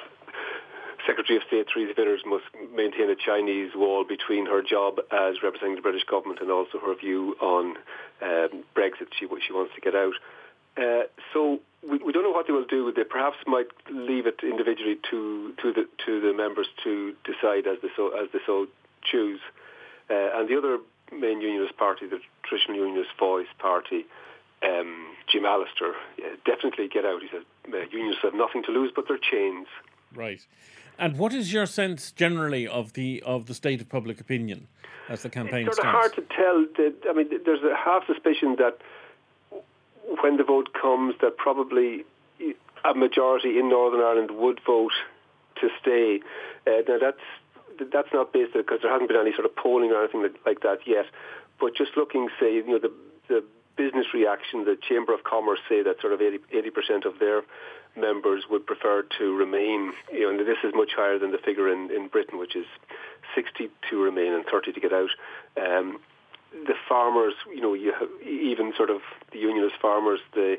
Secretary 1.07 1.37
of 1.37 1.43
State 1.47 1.67
Theresa 1.73 1.93
Villiers 1.95 2.25
must 2.27 2.45
maintain 2.75 3.11
a 3.11 3.17
Chinese 3.17 3.73
wall 3.75 4.05
between 4.05 4.47
her 4.47 4.63
job 4.63 4.99
as 5.13 5.43
representing 5.43 5.77
the 5.77 5.83
British 5.83 6.05
government 6.05 6.41
and 6.41 6.51
also 6.51 6.79
her 6.79 6.95
view 6.95 7.37
on 7.41 7.77
um, 8.23 8.65
Brexit. 8.75 9.13
She 9.19 9.27
she 9.47 9.53
wants 9.53 9.75
to 9.75 9.81
get 9.81 9.95
out. 9.95 10.15
Uh, 10.77 11.03
so 11.33 11.61
we, 11.89 11.99
we 11.99 12.13
don't 12.13 12.23
know 12.23 12.31
what 12.31 12.47
they 12.47 12.53
will 12.53 12.67
do. 12.67 12.93
They 12.95 13.05
perhaps 13.05 13.37
might 13.47 13.69
leave 13.91 14.27
it 14.27 14.41
individually 14.43 14.99
to 15.11 15.53
to 15.63 15.73
the 15.73 15.89
to 16.07 16.21
the 16.21 16.33
members 16.33 16.67
to 16.85 17.15
decide 17.25 17.67
as 17.67 17.79
they 17.83 17.89
so 17.97 18.11
as 18.11 18.29
they 18.33 18.41
so 18.47 18.67
choose. 19.05 19.41
Uh, 20.11 20.39
and 20.39 20.49
the 20.49 20.57
other 20.57 20.79
main 21.13 21.41
unionist 21.41 21.77
party, 21.77 22.07
the 22.07 22.21
traditional 22.43 22.77
unionist 22.77 23.11
voice 23.19 23.47
party, 23.59 24.05
um, 24.63 25.15
Jim 25.31 25.45
Allister, 25.45 25.95
yeah, 26.19 26.29
definitely 26.45 26.89
get 26.89 27.05
out. 27.05 27.23
He 27.23 27.29
said 27.31 27.45
uh, 27.73 27.79
unions 27.91 28.17
have 28.23 28.35
nothing 28.35 28.63
to 28.65 28.73
lose 28.73 28.93
but 28.95 29.09
their 29.09 29.19
chains. 29.19 29.67
Right. 30.15 30.41
And 30.99 31.19
what 31.19 31.33
is 31.33 31.53
your 31.53 31.67
sense 31.67 32.13
generally 32.13 32.69
of 32.69 32.93
the 32.93 33.23
of 33.27 33.47
the 33.47 33.55
state 33.55 33.81
of 33.81 33.89
public 33.89 34.21
opinion 34.21 34.69
as 35.09 35.23
the 35.23 35.31
campaign 35.31 35.67
it's 35.67 35.77
sort 35.77 35.87
starts? 35.89 36.19
of 36.19 36.25
hard 36.25 36.29
to 36.29 36.35
tell. 36.35 36.67
That, 36.77 37.11
I 37.11 37.13
mean, 37.13 37.29
there's 37.45 37.63
a 37.63 37.77
half 37.77 38.07
suspicion 38.07 38.57
that 38.59 38.79
when 40.23 40.37
the 40.37 40.45
vote 40.45 40.71
comes, 40.73 41.15
that 41.21 41.37
probably 41.37 42.05
a 42.85 42.95
majority 42.95 43.59
in 43.59 43.69
Northern 43.69 44.01
Ireland 44.01 44.31
would 44.33 44.61
vote 44.67 44.93
to 45.61 45.69
stay. 45.81 46.21
Uh, 46.67 46.83
now 46.89 46.99
that's 47.01 47.91
that's 47.93 48.09
not 48.13 48.33
based 48.33 48.53
because 48.53 48.81
there 48.83 48.93
hasn't 48.93 49.09
been 49.09 49.21
any 49.21 49.33
sort 49.33 49.47
of 49.47 49.57
polling 49.57 49.91
or 49.91 50.03
anything 50.03 50.23
like 50.47 50.61
that 50.61 50.87
yet. 50.87 51.07
But 51.61 51.75
just 51.75 51.97
looking, 51.97 52.29
say, 52.39 52.55
you 52.55 52.67
know, 52.67 52.79
the 52.79 52.93
the 53.29 53.45
business 53.77 54.07
reaction, 54.15 54.65
the 54.65 54.77
Chamber 54.77 55.13
of 55.13 55.25
Commerce 55.25 55.59
say 55.69 55.83
that 55.83 56.01
sort 56.01 56.13
of 56.13 56.21
80 56.21 56.71
percent 56.71 57.05
of 57.05 57.19
their 57.19 57.43
members 57.97 58.45
would 58.51 58.67
prefer 58.67 59.05
to 59.19 59.37
remain. 59.37 59.93
You 60.13 60.23
know, 60.23 60.31
and 60.31 60.41
this 60.41 60.59
is 60.63 60.73
much 60.75 60.93
higher 60.95 61.19
than 61.19 61.33
the 61.33 61.39
figure 61.39 61.73
in, 61.73 61.91
in 61.91 62.09
Britain, 62.09 62.39
which 62.39 62.55
is 62.55 62.67
60 63.35 63.71
to 63.91 64.03
remain 64.03 64.33
and 64.33 64.45
30 64.45 64.73
to 64.73 64.81
get 64.81 64.93
out. 64.93 65.11
Um, 65.57 66.01
the 66.53 66.75
farmers, 66.89 67.35
you 67.53 67.61
know, 67.61 67.75
you 67.75 67.93
have, 67.93 68.09
sort 68.77 68.91
of 68.91 69.01
the 69.33 69.39
unionist 69.39 69.77
farmers, 69.81 70.21
there 70.35 70.59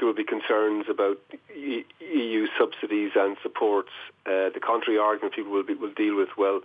will 0.00 0.14
be 0.14 0.24
concerns 0.24 0.86
about 0.90 1.18
EU 1.54 2.46
subsidies 2.58 3.12
and 3.14 3.36
supports. 3.42 3.90
Uh, 4.26 4.50
the 4.52 4.60
contrary 4.60 4.98
argument 4.98 5.34
people 5.34 5.52
will 5.52 5.62
be, 5.62 5.74
will 5.74 5.92
deal 5.92 6.16
with 6.16 6.30
well. 6.36 6.60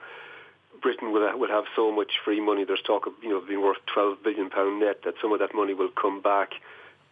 Britain 0.81 1.11
will 1.11 1.37
will 1.37 1.49
have 1.49 1.65
so 1.75 1.91
much 1.91 2.19
free 2.23 2.39
money. 2.39 2.63
There's 2.63 2.81
talk 2.81 3.05
of 3.05 3.13
you 3.21 3.29
know 3.29 3.41
being 3.41 3.61
worth 3.61 3.77
12 3.93 4.23
billion 4.23 4.49
pound 4.49 4.79
net 4.79 5.01
that 5.03 5.15
some 5.21 5.33
of 5.33 5.39
that 5.39 5.53
money 5.53 5.73
will 5.73 5.89
come 5.89 6.21
back 6.21 6.53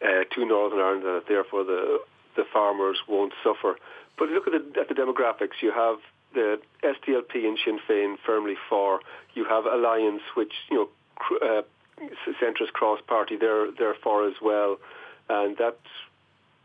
uh, 0.01 0.23
to 0.33 0.45
Northern 0.45 0.79
Ireland, 0.79 1.03
and 1.03 1.15
that 1.17 1.27
therefore 1.27 1.63
the 1.63 1.99
the 2.35 2.45
farmers 2.51 2.97
won't 3.07 3.33
suffer. 3.43 3.77
But 4.17 4.29
look 4.29 4.47
at 4.47 4.53
the, 4.53 4.79
at 4.79 4.87
the 4.87 4.95
demographics. 4.95 5.61
You 5.61 5.71
have 5.71 5.97
the 6.33 6.59
SDLP 6.83 7.45
and 7.45 7.57
Sinn 7.63 7.79
Féin 7.87 8.15
firmly 8.25 8.55
for. 8.69 8.99
You 9.33 9.45
have 9.45 9.65
Alliance, 9.65 10.21
which 10.35 10.53
you 10.71 10.77
know 10.77 11.37
uh, 11.41 11.61
centrist 12.41 12.73
cross 12.73 12.99
party. 13.07 13.35
They're 13.35 13.95
for 14.03 14.27
as 14.27 14.35
well, 14.41 14.77
and 15.29 15.57
that 15.57 15.79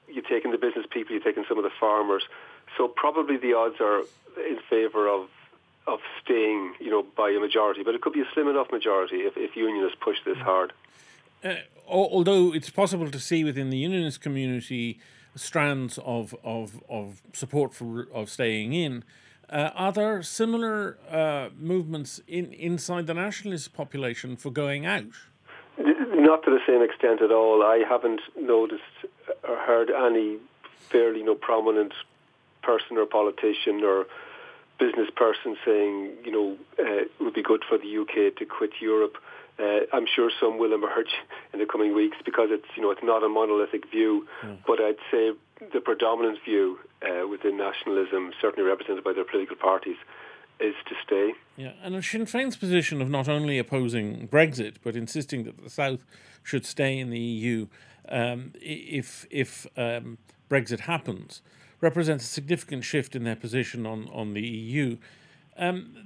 you're 0.08 0.24
taking 0.24 0.50
the 0.50 0.58
business 0.58 0.86
people, 0.90 1.12
you're 1.12 1.24
taking 1.24 1.44
some 1.48 1.58
of 1.58 1.64
the 1.64 1.70
farmers. 1.80 2.22
So 2.76 2.88
probably 2.88 3.36
the 3.36 3.54
odds 3.54 3.76
are 3.80 4.02
in 4.36 4.58
favour 4.68 5.08
of 5.08 5.28
of 5.86 5.98
staying, 6.22 6.74
you 6.78 6.90
know, 6.90 7.04
by 7.16 7.30
a 7.30 7.40
majority. 7.40 7.82
But 7.82 7.94
it 7.94 8.02
could 8.02 8.12
be 8.12 8.20
a 8.20 8.28
slim 8.32 8.46
enough 8.46 8.70
majority 8.70 9.16
if, 9.16 9.36
if 9.36 9.56
unionists 9.56 9.98
push 10.00 10.18
this 10.24 10.38
hard. 10.38 10.72
Uh, 11.42 11.54
although 11.88 12.54
it's 12.54 12.70
possible 12.70 13.10
to 13.10 13.18
see 13.18 13.42
within 13.42 13.70
the 13.70 13.78
unionist 13.78 14.20
community 14.20 15.00
strands 15.34 15.98
of 16.04 16.34
of, 16.44 16.82
of 16.88 17.22
support 17.32 17.74
for 17.74 18.08
of 18.12 18.30
staying 18.30 18.72
in. 18.72 19.04
Uh, 19.52 19.70
are 19.74 19.92
there 19.92 20.22
similar 20.22 20.96
uh, 21.10 21.50
movements 21.58 22.22
in 22.26 22.54
inside 22.54 23.06
the 23.06 23.12
nationalist 23.12 23.74
population 23.74 24.34
for 24.34 24.50
going 24.50 24.86
out? 24.86 25.12
Not 25.76 26.42
to 26.44 26.50
the 26.50 26.60
same 26.66 26.82
extent 26.82 27.20
at 27.20 27.30
all. 27.30 27.62
I 27.62 27.84
haven't 27.86 28.22
noticed 28.40 28.96
or 29.46 29.56
heard 29.56 29.90
any 29.90 30.38
fairly 30.90 31.18
you 31.18 31.26
know, 31.26 31.34
prominent 31.34 31.92
person 32.62 32.96
or 32.96 33.04
politician 33.04 33.84
or 33.84 34.06
business 34.78 35.10
person 35.14 35.56
saying, 35.66 36.12
you 36.24 36.32
know, 36.32 36.56
uh, 36.78 37.02
it 37.02 37.10
would 37.20 37.34
be 37.34 37.42
good 37.42 37.62
for 37.68 37.76
the 37.76 37.98
UK 37.98 38.34
to 38.36 38.46
quit 38.46 38.70
Europe. 38.80 39.16
Uh, 39.58 39.80
I'm 39.92 40.06
sure 40.06 40.30
some 40.40 40.58
will 40.58 40.72
emerge 40.72 41.12
in 41.52 41.58
the 41.58 41.66
coming 41.66 41.94
weeks 41.94 42.16
because 42.24 42.48
it's 42.50 42.64
you 42.74 42.82
know 42.82 42.90
it's 42.90 43.02
not 43.04 43.22
a 43.22 43.28
monolithic 43.28 43.90
view, 43.90 44.26
mm. 44.42 44.56
but 44.66 44.80
I'd 44.80 44.96
say 45.10 45.32
the 45.72 45.80
predominant 45.80 46.38
view 46.44 46.78
uh, 47.02 47.26
within 47.26 47.56
nationalism, 47.56 48.32
certainly 48.40 48.68
represented 48.68 49.04
by 49.04 49.12
their 49.12 49.24
political 49.24 49.56
parties, 49.56 49.96
is 50.60 50.74
to 50.88 50.94
stay. 51.04 51.32
Yeah, 51.56 51.72
and 51.82 52.02
Sinn 52.04 52.24
Féin's 52.24 52.56
position 52.56 53.02
of 53.02 53.10
not 53.10 53.28
only 53.28 53.58
opposing 53.58 54.28
Brexit 54.28 54.76
but 54.82 54.96
insisting 54.96 55.44
that 55.44 55.62
the 55.62 55.70
South 55.70 56.00
should 56.42 56.64
stay 56.64 56.98
in 56.98 57.10
the 57.10 57.18
EU 57.18 57.66
um, 58.08 58.52
if 58.60 59.26
if 59.30 59.66
um, 59.76 60.18
Brexit 60.48 60.80
happens 60.80 61.42
represents 61.80 62.24
a 62.24 62.28
significant 62.28 62.84
shift 62.84 63.16
in 63.16 63.24
their 63.24 63.36
position 63.36 63.86
on 63.86 64.08
on 64.12 64.34
the 64.34 64.42
EU. 64.42 64.96
Um, 65.56 65.96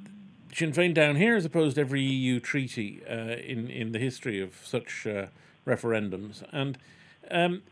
Sinn 0.52 0.72
Féin 0.72 0.94
down 0.94 1.16
here 1.16 1.34
has 1.34 1.44
opposed 1.44 1.78
every 1.78 2.02
EU 2.02 2.40
treaty 2.40 3.02
uh, 3.08 3.36
in 3.36 3.68
in 3.68 3.92
the 3.92 3.98
history 3.98 4.40
of 4.40 4.54
such 4.64 5.06
uh, 5.06 5.26
referendums. 5.66 6.42
And 6.52 6.78
um, 7.30 7.62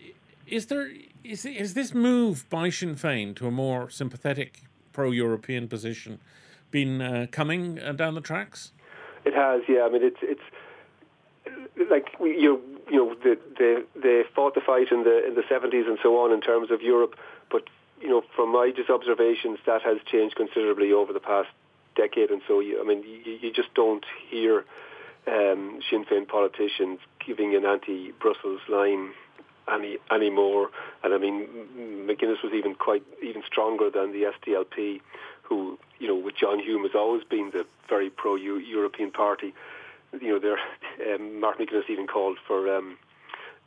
is 0.47 0.67
there 0.67 0.91
is 1.23 1.45
is 1.45 1.75
this 1.75 1.95
move 1.95 2.49
by 2.51 2.71
Sinn 2.71 2.95
Féin 2.95 3.35
to 3.37 3.47
a 3.47 3.51
more 3.51 3.91
sympathetic 3.91 4.63
pro-European 4.93 5.69
position 5.69 6.21
been 6.71 7.01
uh, 7.01 7.27
coming 7.31 7.79
uh, 7.79 7.93
down 7.93 8.15
the 8.15 8.21
tracks? 8.21 8.73
It 9.25 9.35
has, 9.35 9.63
yeah. 9.69 9.85
I 9.85 9.89
mean, 9.91 10.03
it's 10.03 10.19
it's 10.23 10.43
like 11.91 12.09
you 12.21 12.61
you 12.91 12.97
know 12.97 13.15
they 13.25 13.37
they 13.59 13.83
they 14.01 14.23
fought 14.35 14.55
the 14.55 14.61
fight 14.61 14.91
in 14.91 15.05
the 15.05 15.27
in 15.27 15.35
the 15.35 15.45
seventies 15.49 15.87
and 15.87 15.99
so 16.03 16.19
on 16.19 16.33
in 16.33 16.41
terms 16.41 16.71
of 16.71 16.83
Europe, 16.83 17.17
but 17.51 17.63
you 18.01 18.09
know 18.09 18.23
from 18.35 18.53
my 18.53 18.73
just 18.75 18.91
observations 18.91 19.59
that 19.67 19.83
has 19.83 19.99
changed 20.05 20.37
considerably 20.37 20.93
over 20.93 21.13
the 21.13 21.21
past 21.21 21.49
decade 21.97 22.31
and 22.31 22.43
so. 22.47 22.61
I 22.61 22.85
mean, 22.85 23.03
you, 23.03 23.39
you 23.41 23.53
just 23.53 23.73
don't 23.75 24.05
hear 24.29 24.65
um, 25.27 25.81
Sinn 25.89 26.05
Féin 26.05 26.29
politicians 26.29 26.99
giving 27.25 27.55
an 27.55 27.65
anti-Brussels 27.65 28.61
line 28.69 29.13
any 29.73 29.99
anymore. 30.11 30.71
And 31.03 31.15
I 31.15 31.19
mean, 31.19 31.47
McGuinness 32.07 32.43
was 32.43 32.53
even 32.55 32.75
quite 32.75 33.03
even 33.23 33.43
stronger 33.47 33.91
than 33.91 34.13
the 34.13 34.33
SDLP, 34.39 35.01
who 35.43 35.79
you 35.99 36.09
know 36.09 36.17
with 36.17 36.37
John 36.37 36.59
Hume 36.59 36.83
has 36.83 36.95
always 36.95 37.25
been 37.25 37.51
the 37.53 37.67
very 37.89 38.11
pro-European 38.11 39.11
party. 39.11 39.55
You 40.21 40.29
know, 40.29 40.39
there 40.39 41.15
um, 41.15 41.41
Martin 41.41 41.67
McGuinness 41.67 41.91
even 41.91 42.07
called 42.07 42.39
for 42.47 42.75
um, 42.75 42.97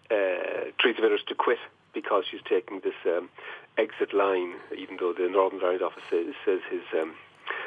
uh, 0.10 0.72
Theresa 0.80 1.02
Villiers 1.02 1.24
to 1.28 1.36
quit 1.36 1.60
because 1.94 2.26
she's 2.30 2.42
taking 2.48 2.80
this 2.82 2.94
um, 3.06 3.30
exit 3.78 4.14
line, 4.14 4.54
even 4.78 4.98
though 5.00 5.14
the 5.14 5.28
Northern 5.30 5.60
Ireland 5.62 5.82
office 5.82 6.04
says, 6.10 6.28
says 6.46 6.60
his 6.70 6.82
um, 6.94 7.16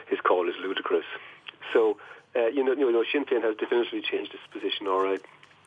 his 0.09 0.21
call 0.21 0.49
is 0.49 0.55
ludicrous. 0.61 1.05
So, 1.73 1.99
uh, 2.37 2.47
you 2.47 2.65
know, 2.65 2.73
you 2.73 2.91
know, 2.91 3.05
Sinn 3.11 3.25
Féin 3.25 3.43
has 3.43 3.57
definitively 3.57 4.03
changed 4.03 4.35
its 4.35 4.43
position. 4.53 4.87
All 4.87 5.03
right. 5.03 5.23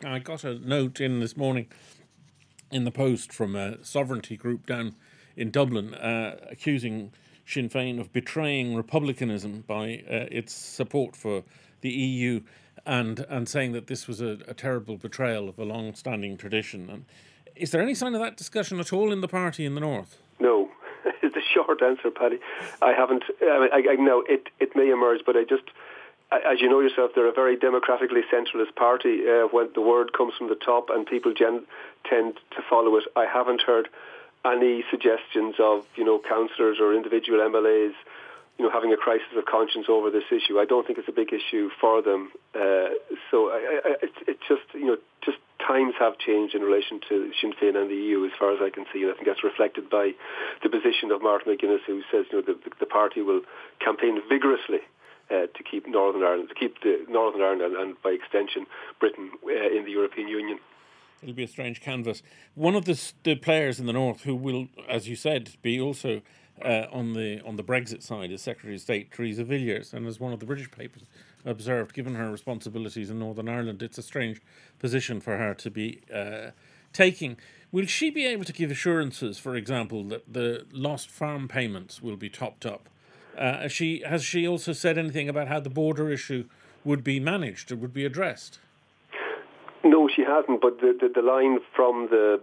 I 0.05 0.19
got 0.19 0.43
a 0.43 0.55
note 0.55 0.99
in 0.99 1.19
this 1.19 1.37
morning 1.37 1.67
in 2.73 2.83
the 2.83 2.91
Post 2.91 3.31
from 3.31 3.55
a 3.55 3.83
sovereignty 3.83 4.35
group 4.35 4.65
down 4.65 4.95
in 5.35 5.51
Dublin 5.51 5.93
uh, 5.93 6.37
accusing 6.49 7.11
Sinn 7.45 7.69
Féin 7.69 7.99
of 7.99 8.11
betraying 8.13 8.75
republicanism 8.75 9.63
by 9.67 10.03
uh, 10.09 10.25
its 10.31 10.53
support 10.53 11.15
for 11.15 11.43
the 11.81 11.89
EU. 11.89 12.41
and 12.85 13.25
and 13.29 13.47
saying 13.47 13.71
that 13.73 13.87
this 13.87 14.07
was 14.07 14.21
a, 14.21 14.37
a 14.47 14.53
terrible 14.53 14.97
betrayal 14.97 15.47
of 15.49 15.57
a 15.59 15.63
long-standing 15.63 16.37
tradition. 16.37 16.89
And 16.89 17.05
is 17.55 17.71
there 17.71 17.81
any 17.81 17.95
sign 17.95 18.13
of 18.15 18.21
that 18.21 18.37
discussion 18.37 18.79
at 18.79 18.91
all 18.91 19.11
in 19.11 19.21
the 19.21 19.27
party 19.27 19.65
in 19.65 19.75
the 19.75 19.81
north? 19.81 20.17
No, 20.39 20.69
the 21.21 21.41
short 21.53 21.81
answer, 21.81 22.11
Paddy. 22.11 22.39
I 22.81 22.93
haven't. 22.93 23.23
I, 23.41 23.69
I, 23.73 23.91
I 23.91 23.95
know 23.95 24.23
it. 24.27 24.49
It 24.59 24.75
may 24.75 24.89
emerge, 24.89 25.21
but 25.25 25.35
I 25.37 25.43
just 25.43 25.63
as 26.31 26.61
you 26.61 26.69
know 26.69 26.79
yourself, 26.79 27.11
they're 27.13 27.27
a 27.27 27.33
very 27.33 27.55
democratically 27.55 28.21
centralist 28.31 28.75
party. 28.75 29.21
Uh, 29.27 29.47
when 29.51 29.69
the 29.75 29.81
word 29.81 30.13
comes 30.13 30.33
from 30.37 30.49
the 30.49 30.55
top 30.55 30.89
and 30.89 31.05
people 31.05 31.33
gen- 31.33 31.65
tend 32.09 32.35
to 32.55 32.61
follow 32.69 32.95
it, 32.97 33.05
I 33.15 33.25
haven't 33.25 33.61
heard 33.61 33.89
any 34.45 34.83
suggestions 34.89 35.55
of 35.59 35.85
you 35.95 36.03
know 36.03 36.19
councillors 36.19 36.77
or 36.79 36.93
individual 36.93 37.39
MLAs, 37.39 37.93
you 38.57 38.65
know, 38.65 38.71
having 38.71 38.93
a 38.93 38.97
crisis 38.97 39.27
of 39.37 39.45
conscience 39.45 39.87
over 39.89 40.11
this 40.11 40.25
issue. 40.31 40.59
I 40.59 40.65
don't 40.65 40.85
think 40.85 40.99
it's 40.99 41.07
a 41.07 41.13
big 41.13 41.33
issue 41.33 41.69
for 41.79 42.01
them. 42.01 42.31
Uh, 42.53 42.95
so 43.31 43.49
I, 43.49 43.79
I, 43.83 43.95
it's, 44.03 44.19
it's 44.27 44.43
just 44.47 44.63
you 44.73 44.85
know 44.85 44.97
just 45.23 45.37
times 45.65 45.93
have 45.97 46.17
changed 46.17 46.55
in 46.55 46.61
relation 46.61 46.99
to 47.09 47.31
Sinn 47.39 47.53
Féin 47.53 47.77
and 47.79 47.89
the 47.89 47.95
EU, 47.95 48.25
as 48.25 48.31
far 48.37 48.51
as 48.51 48.59
I 48.61 48.69
can 48.69 48.85
see. 48.91 49.03
And 49.03 49.11
I 49.11 49.13
think 49.13 49.27
that's 49.27 49.43
reflected 49.43 49.89
by 49.89 50.11
the 50.61 50.69
position 50.69 51.11
of 51.11 51.21
Martin 51.21 51.55
McGuinness, 51.55 51.83
who 51.87 52.01
says 52.11 52.25
you 52.31 52.41
know 52.41 52.43
the, 52.45 52.59
the 52.79 52.85
party 52.85 53.21
will 53.21 53.41
campaign 53.79 54.19
vigorously 54.27 54.83
uh, 55.31 55.47
to 55.55 55.63
keep 55.63 55.87
Northern 55.87 56.23
Ireland, 56.23 56.49
to 56.49 56.55
keep 56.55 56.81
the 56.81 57.05
Northern 57.09 57.41
Ireland 57.41 57.61
and, 57.61 57.75
and 57.75 58.01
by 58.03 58.11
extension 58.11 58.67
Britain 58.99 59.31
uh, 59.45 59.49
in 59.49 59.85
the 59.85 59.91
European 59.91 60.27
Union. 60.27 60.59
It'll 61.23 61.33
be 61.33 61.43
a 61.43 61.47
strange 61.47 61.81
canvas. 61.81 62.21
One 62.53 62.75
of 62.75 62.85
the, 62.85 62.99
the 63.23 63.35
players 63.35 63.79
in 63.79 63.85
the 63.85 63.93
north 63.93 64.23
who 64.23 64.35
will, 64.35 64.67
as 64.89 65.07
you 65.07 65.15
said, 65.15 65.51
be 65.61 65.79
also 65.79 66.21
uh, 66.61 66.85
on 66.91 67.13
the 67.13 67.41
on 67.41 67.55
the 67.55 67.63
Brexit 67.63 68.03
side 68.03 68.31
is 68.31 68.41
Secretary 68.41 68.75
of 68.75 68.81
State 68.81 69.11
Theresa 69.11 69.43
Villiers, 69.43 69.93
and 69.93 70.05
as 70.05 70.19
one 70.19 70.33
of 70.33 70.39
the 70.39 70.45
British 70.45 70.69
papers 70.69 71.03
observed, 71.45 71.93
given 71.93 72.15
her 72.15 72.31
responsibilities 72.31 73.09
in 73.09 73.19
Northern 73.19 73.49
Ireland, 73.49 73.81
it's 73.81 73.97
a 73.97 74.03
strange 74.03 74.41
position 74.79 75.19
for 75.19 75.37
her 75.37 75.53
to 75.55 75.71
be 75.71 76.01
uh, 76.13 76.51
taking. 76.93 77.37
Will 77.71 77.85
she 77.87 78.11
be 78.11 78.25
able 78.25 78.45
to 78.45 78.53
give 78.53 78.69
assurances, 78.69 79.39
for 79.39 79.55
example, 79.55 80.03
that 80.05 80.31
the 80.31 80.65
lost 80.71 81.09
farm 81.09 81.47
payments 81.47 82.01
will 82.03 82.17
be 82.17 82.29
topped 82.29 82.65
up? 82.65 82.87
Uh, 83.37 83.67
she 83.67 84.03
has 84.05 84.23
she 84.23 84.47
also 84.47 84.73
said 84.73 84.97
anything 84.97 85.27
about 85.27 85.47
how 85.47 85.59
the 85.59 85.69
border 85.69 86.11
issue 86.11 86.45
would 86.85 87.03
be 87.03 87.19
managed 87.19 87.71
would 87.71 87.93
be 87.93 88.05
addressed? 88.05 88.59
No, 89.83 90.07
she 90.13 90.23
hasn't. 90.23 90.61
But 90.61 90.79
the, 90.79 90.97
the, 90.99 91.09
the 91.09 91.21
line 91.21 91.59
from 91.75 92.07
the 92.09 92.41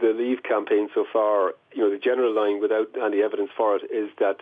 the 0.00 0.08
Leave 0.08 0.42
campaign 0.42 0.88
so 0.94 1.04
far, 1.12 1.54
you 1.72 1.82
know, 1.82 1.90
the 1.90 1.98
general 1.98 2.34
line 2.34 2.60
without 2.60 2.88
any 3.02 3.22
evidence 3.22 3.50
for 3.56 3.76
it 3.76 3.84
is 3.92 4.10
that 4.18 4.38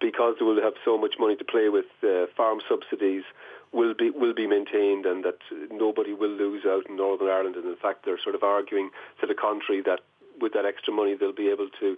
because 0.00 0.36
they 0.38 0.44
will 0.44 0.60
have 0.60 0.74
so 0.84 0.98
much 0.98 1.14
money 1.18 1.36
to 1.36 1.44
play 1.44 1.68
with, 1.68 1.86
uh, 2.02 2.26
farm 2.36 2.60
subsidies 2.68 3.24
will 3.72 3.94
be 3.94 4.10
will 4.10 4.34
be 4.34 4.46
maintained, 4.46 5.06
and 5.06 5.24
that 5.24 5.38
nobody 5.70 6.12
will 6.12 6.30
lose 6.30 6.64
out 6.66 6.88
in 6.88 6.96
Northern 6.96 7.28
Ireland. 7.28 7.56
And 7.56 7.66
in 7.66 7.76
fact, 7.76 8.04
they're 8.04 8.20
sort 8.22 8.34
of 8.34 8.42
arguing 8.42 8.90
to 9.20 9.26
the 9.26 9.34
contrary 9.34 9.82
that 9.82 10.00
with 10.40 10.52
that 10.52 10.64
extra 10.64 10.92
money, 10.92 11.14
they'll 11.14 11.32
be 11.32 11.48
able 11.48 11.68
to 11.80 11.96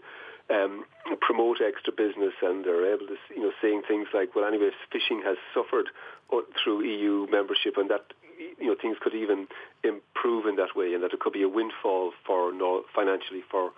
um, 0.51 0.85
promote 1.21 1.59
extra 1.61 1.93
business, 1.93 2.35
and 2.43 2.65
they're 2.65 2.93
able 2.95 3.07
to, 3.07 3.17
you 3.35 3.43
know, 3.43 3.53
saying 3.61 3.83
things 3.89 4.09
like, 4.15 4.35
"Well, 4.35 4.45
anyway, 4.45 4.71
fishing 4.91 5.23
has 5.25 5.37
suffered 5.53 5.89
uh, 6.33 6.41
through 6.63 6.83
EU 6.85 7.27
membership, 7.31 7.77
and 7.77 7.91
that 7.91 8.13
you 8.59 8.67
know 8.67 8.77
things 8.81 8.97
could 9.01 9.15
even 9.15 9.47
improve 9.85 10.47
in 10.47 10.57
that 10.57 10.77
way, 10.77 10.95
and 10.95 11.03
that 11.03 11.13
it 11.13 11.21
could 11.21 11.33
be 11.33 11.43
a 11.43 11.49
windfall 11.49 12.13
for 12.27 12.53
nor- 12.53 12.85
financially 12.95 13.43
for 13.51 13.73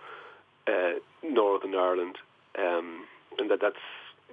uh, 0.67 0.93
Northern 1.23 1.75
Ireland, 1.75 2.17
um, 2.57 3.05
and 3.37 3.49
that 3.51 3.59
that's." 3.61 3.77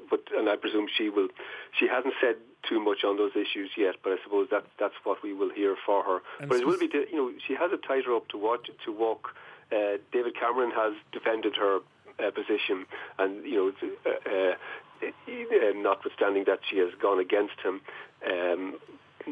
But 0.08 0.20
and 0.36 0.48
I 0.48 0.54
presume 0.54 0.86
she 0.96 1.08
will. 1.08 1.28
She 1.76 1.88
hasn't 1.88 2.14
said 2.20 2.36
too 2.68 2.80
much 2.80 3.04
on 3.04 3.16
those 3.16 3.32
issues 3.34 3.70
yet, 3.76 3.96
but 4.02 4.12
I 4.12 4.16
suppose 4.22 4.48
that 4.50 4.64
that's 4.78 4.94
what 5.04 5.22
we 5.22 5.32
will 5.32 5.50
hear 5.50 5.76
for 5.84 6.02
her. 6.04 6.20
And 6.40 6.48
but 6.48 6.58
it 6.58 6.66
will 6.66 6.78
be, 6.78 6.88
you 6.92 7.16
know, 7.16 7.32
she 7.46 7.54
has 7.54 7.72
a 7.72 7.76
tighter 7.76 8.14
up 8.14 8.28
to 8.28 8.38
watch 8.38 8.70
to 8.84 8.92
walk. 8.92 9.34
Uh, 9.72 9.98
David 10.12 10.36
Cameron 10.38 10.70
has 10.70 10.92
defended 11.12 11.56
her 11.56 11.80
uh, 12.18 12.30
position, 12.30 12.86
and 13.18 13.44
you 13.44 13.72
know, 13.82 13.90
uh, 14.06 14.54
uh, 15.02 15.72
notwithstanding 15.74 16.44
that 16.46 16.60
she 16.68 16.78
has 16.78 16.90
gone 17.00 17.20
against 17.20 17.60
him, 17.62 17.80
um, 18.26 18.78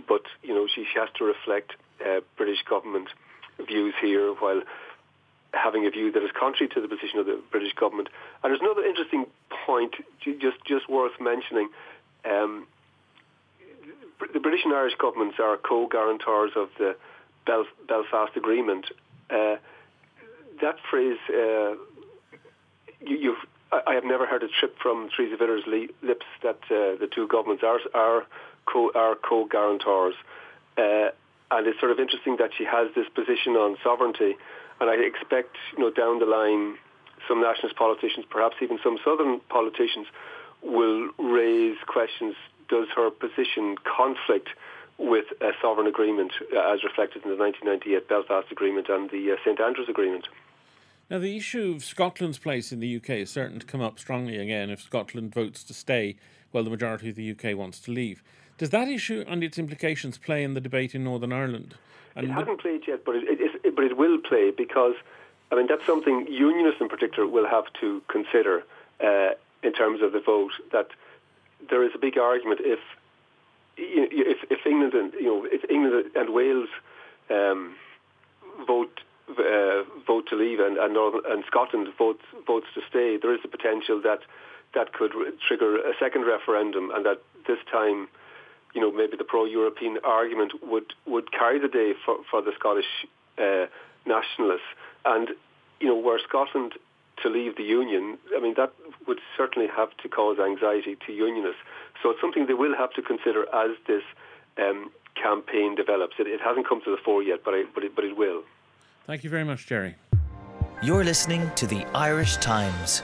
but 0.07 0.23
you 0.43 0.55
know, 0.55 0.67
she, 0.67 0.85
she 0.85 0.99
has 0.99 1.09
to 1.19 1.25
reflect 1.25 1.73
uh, 2.05 2.21
British 2.37 2.63
government 2.69 3.09
views 3.67 3.95
here 4.01 4.33
while 4.33 4.63
having 5.53 5.87
a 5.87 5.91
view 5.91 6.11
that 6.13 6.23
is 6.23 6.31
contrary 6.39 6.69
to 6.75 6.81
the 6.81 6.89
position 6.89 7.19
of 7.19 7.27
the 7.27 7.41
British 7.51 7.73
government. 7.75 8.09
And 8.43 8.51
there's 8.51 8.61
another 8.61 8.85
interesting 8.85 9.27
point, 9.67 9.95
just 10.21 10.65
just 10.67 10.89
worth 10.89 11.21
mentioning. 11.21 11.69
Um, 12.25 12.67
the 14.33 14.41
British 14.41 14.65
and 14.65 14.73
Irish 14.73 14.95
governments 14.99 15.37
are 15.41 15.57
co-guarantors 15.57 16.53
of 16.57 16.71
the 16.79 16.97
Belfast 17.47 18.37
Agreement. 18.37 18.87
Uh, 19.29 19.57
that 20.61 20.77
phrase 20.89 21.19
uh, 21.29 21.75
you, 23.01 23.37
I 23.73 23.95
have 23.95 24.05
never 24.05 24.27
heard 24.27 24.43
a 24.43 24.49
trip 24.49 24.77
from 24.81 25.09
Theresa 25.15 25.37
Villiers' 25.37 25.67
lips 26.03 26.27
that 26.43 26.61
uh, 26.71 26.97
the 26.99 27.09
two 27.13 27.27
governments 27.27 27.63
are 27.65 27.81
are 27.93 28.27
co 28.67 28.91
co-guarantors, 29.23 30.15
uh, 30.77 31.11
and 31.51 31.67
it's 31.67 31.79
sort 31.81 31.93
of 31.93 31.99
interesting 31.99 32.37
that 32.39 32.51
she 32.57 32.65
has 32.65 32.89
this 32.95 33.09
position 33.15 33.57
on 33.57 33.77
sovereignty, 33.83 34.37
and 34.81 34.91
I 34.91 34.95
expect 34.95 35.57
you 35.77 35.81
know 35.81 35.91
down 35.91 36.19
the 36.19 36.27
line 36.27 36.77
some 37.29 37.41
nationalist 37.41 37.77
politicians, 37.77 38.27
perhaps 38.29 38.57
even 38.61 38.79
some 38.83 38.99
southern 39.05 39.41
politicians, 39.49 40.07
will 40.63 41.11
raise 41.19 41.77
questions: 41.87 42.35
Does 42.69 42.89
her 42.97 43.11
position 43.11 43.77
conflict? 43.85 44.49
with 44.97 45.25
a 45.41 45.51
sovereign 45.61 45.89
agreement 45.89 46.33
uh, 46.55 46.73
as 46.73 46.85
reflected 46.85 47.25
in 47.25 47.31
the 47.31 47.37
1998 47.37 48.09
Belfast 48.09 48.47
Agreement 48.53 48.89
and 48.89 49.11
the 49.11 49.33
uh, 49.33 49.37
St 49.45 49.61
Andrews 49.61 49.89
Agreement. 49.89 50.29
Now, 51.11 51.19
the 51.19 51.37
issue 51.37 51.75
of 51.77 51.85
Scotland's 51.85 52.39
place 52.39 52.73
in 52.73 52.81
the 52.81 52.97
UK 52.97 53.11
is 53.11 53.31
certain 53.31 53.59
to 53.59 53.67
come 53.67 53.83
up 53.83 53.99
strongly 53.99 54.39
again 54.39 54.71
if 54.71 54.81
Scotland 54.81 55.35
votes 55.35 55.63
to 55.65 55.75
stay 55.75 56.17
while 56.51 56.65
the 56.65 56.71
majority 56.71 57.11
of 57.11 57.17
the 57.17 57.31
UK 57.31 57.57
wants 57.57 57.79
to 57.81 57.91
leave. 57.91 58.23
Does 58.59 58.71
that 58.71 58.89
issue 58.89 59.25
and 59.27 59.43
its 59.43 59.59
implications 59.59 60.19
play 60.19 60.45
in 60.45 60.55
the 60.55 60.61
debate 60.61 60.95
in 60.95 61.05
Northern 61.05 61.33
Ireland? 61.33 61.75
And 62.17 62.27
it 62.27 62.31
hasn't 62.31 62.61
played 62.61 62.83
yet, 62.87 63.05
but 63.05 63.17
it, 63.17 63.25
it, 63.29 63.61
it, 63.65 63.75
but 63.75 63.85
it 63.85 63.97
will 63.97 64.19
play 64.19 64.53
because, 64.53 64.95
I 65.51 65.57
mean, 65.57 65.67
that's 65.67 65.85
something 65.85 66.27
unionists 66.31 66.81
in 66.81 66.89
particular 66.89 67.29
will 67.29 67.49
have 67.49 67.65
to 67.81 68.01
consider 68.09 68.63
uh, 69.03 69.31
in 69.65 69.73
terms 69.73 70.01
of 70.01 70.13
the 70.13 70.21
vote. 70.21 70.53
That 70.73 70.89
there 71.69 71.83
is 71.83 71.91
a 71.95 71.99
big 71.99 72.17
argument 72.17 72.61
if 72.63 72.79
if, 73.77 74.39
if 74.51 74.65
England 74.67 74.95
and 74.95 75.13
you 75.15 75.27
know 75.27 75.49
if 75.51 75.69
England 75.69 76.11
and 76.15 76.33
Wales 76.33 76.69
um, 77.31 77.75
vote 78.67 79.01
uh, 79.31 79.83
vote 80.07 80.29
to 80.29 80.37
leave 80.37 80.61
and 80.61 80.77
and, 80.77 80.95
Northern, 80.95 81.23
and 81.27 81.45
Scotland 81.47 81.89
votes 81.99 82.23
votes 82.47 82.67
to 82.75 82.81
stay, 82.89 83.17
there 83.21 83.35
is 83.35 83.41
a 83.43 83.49
potential 83.49 84.01
that 84.03 84.21
that 84.75 84.93
could 84.93 85.13
trigger 85.47 85.77
a 85.79 85.93
second 85.99 86.23
referendum, 86.23 86.91
and 86.95 87.05
that 87.07 87.23
this 87.47 87.59
time, 87.71 88.09
you 88.75 88.81
know, 88.81 88.93
maybe 88.93 89.17
the 89.17 89.25
pro-European 89.25 89.99
argument 90.05 90.53
would 90.63 90.93
would 91.07 91.33
carry 91.33 91.59
the 91.59 91.69
day 91.69 91.95
for 92.05 92.19
for 92.31 92.43
the 92.43 92.53
Scottish 92.59 92.91
uh, 93.39 93.67
nationalists, 94.07 94.71
and 95.05 95.31
you 95.81 95.89
know, 95.89 95.99
were 95.99 96.21
Scotland 96.29 96.75
to 97.23 97.29
leave 97.29 97.57
the 97.57 97.63
union, 97.63 98.19
I 98.37 98.41
mean 98.41 98.55
that 98.57 98.73
would 99.07 99.21
certainly 99.37 99.69
have 99.69 99.97
to 99.99 100.09
cause 100.09 100.39
anxiety 100.39 100.97
to 101.07 101.13
unionists. 101.13 101.61
So 102.03 102.11
it's 102.11 102.21
something 102.21 102.47
they 102.47 102.55
will 102.55 102.77
have 102.77 102.93
to 102.95 103.03
consider 103.03 103.43
as 103.55 103.71
this 103.87 104.03
um, 104.59 104.91
campaign 105.15 105.75
develops. 105.75 106.15
It, 106.19 106.27
it, 106.27 106.41
hasn't 106.41 106.69
come 106.69 106.83
to 106.85 106.91
the 106.91 106.97
fore 107.05 107.23
yet, 107.23 107.41
but 107.45 107.55
I, 107.55 107.65
but 107.75 107.85
it, 107.85 107.95
but 107.95 108.05
it 108.05 108.17
will. 108.17 108.43
Thank 109.07 109.25
you 109.25 109.31
very 109.31 109.45
much, 109.45 109.67
Gerry. 109.67 109.97
You're 110.83 111.05
listening 111.05 111.51
to 111.57 111.67
the 111.67 111.85
Irish 111.95 112.37
Times. 112.37 113.03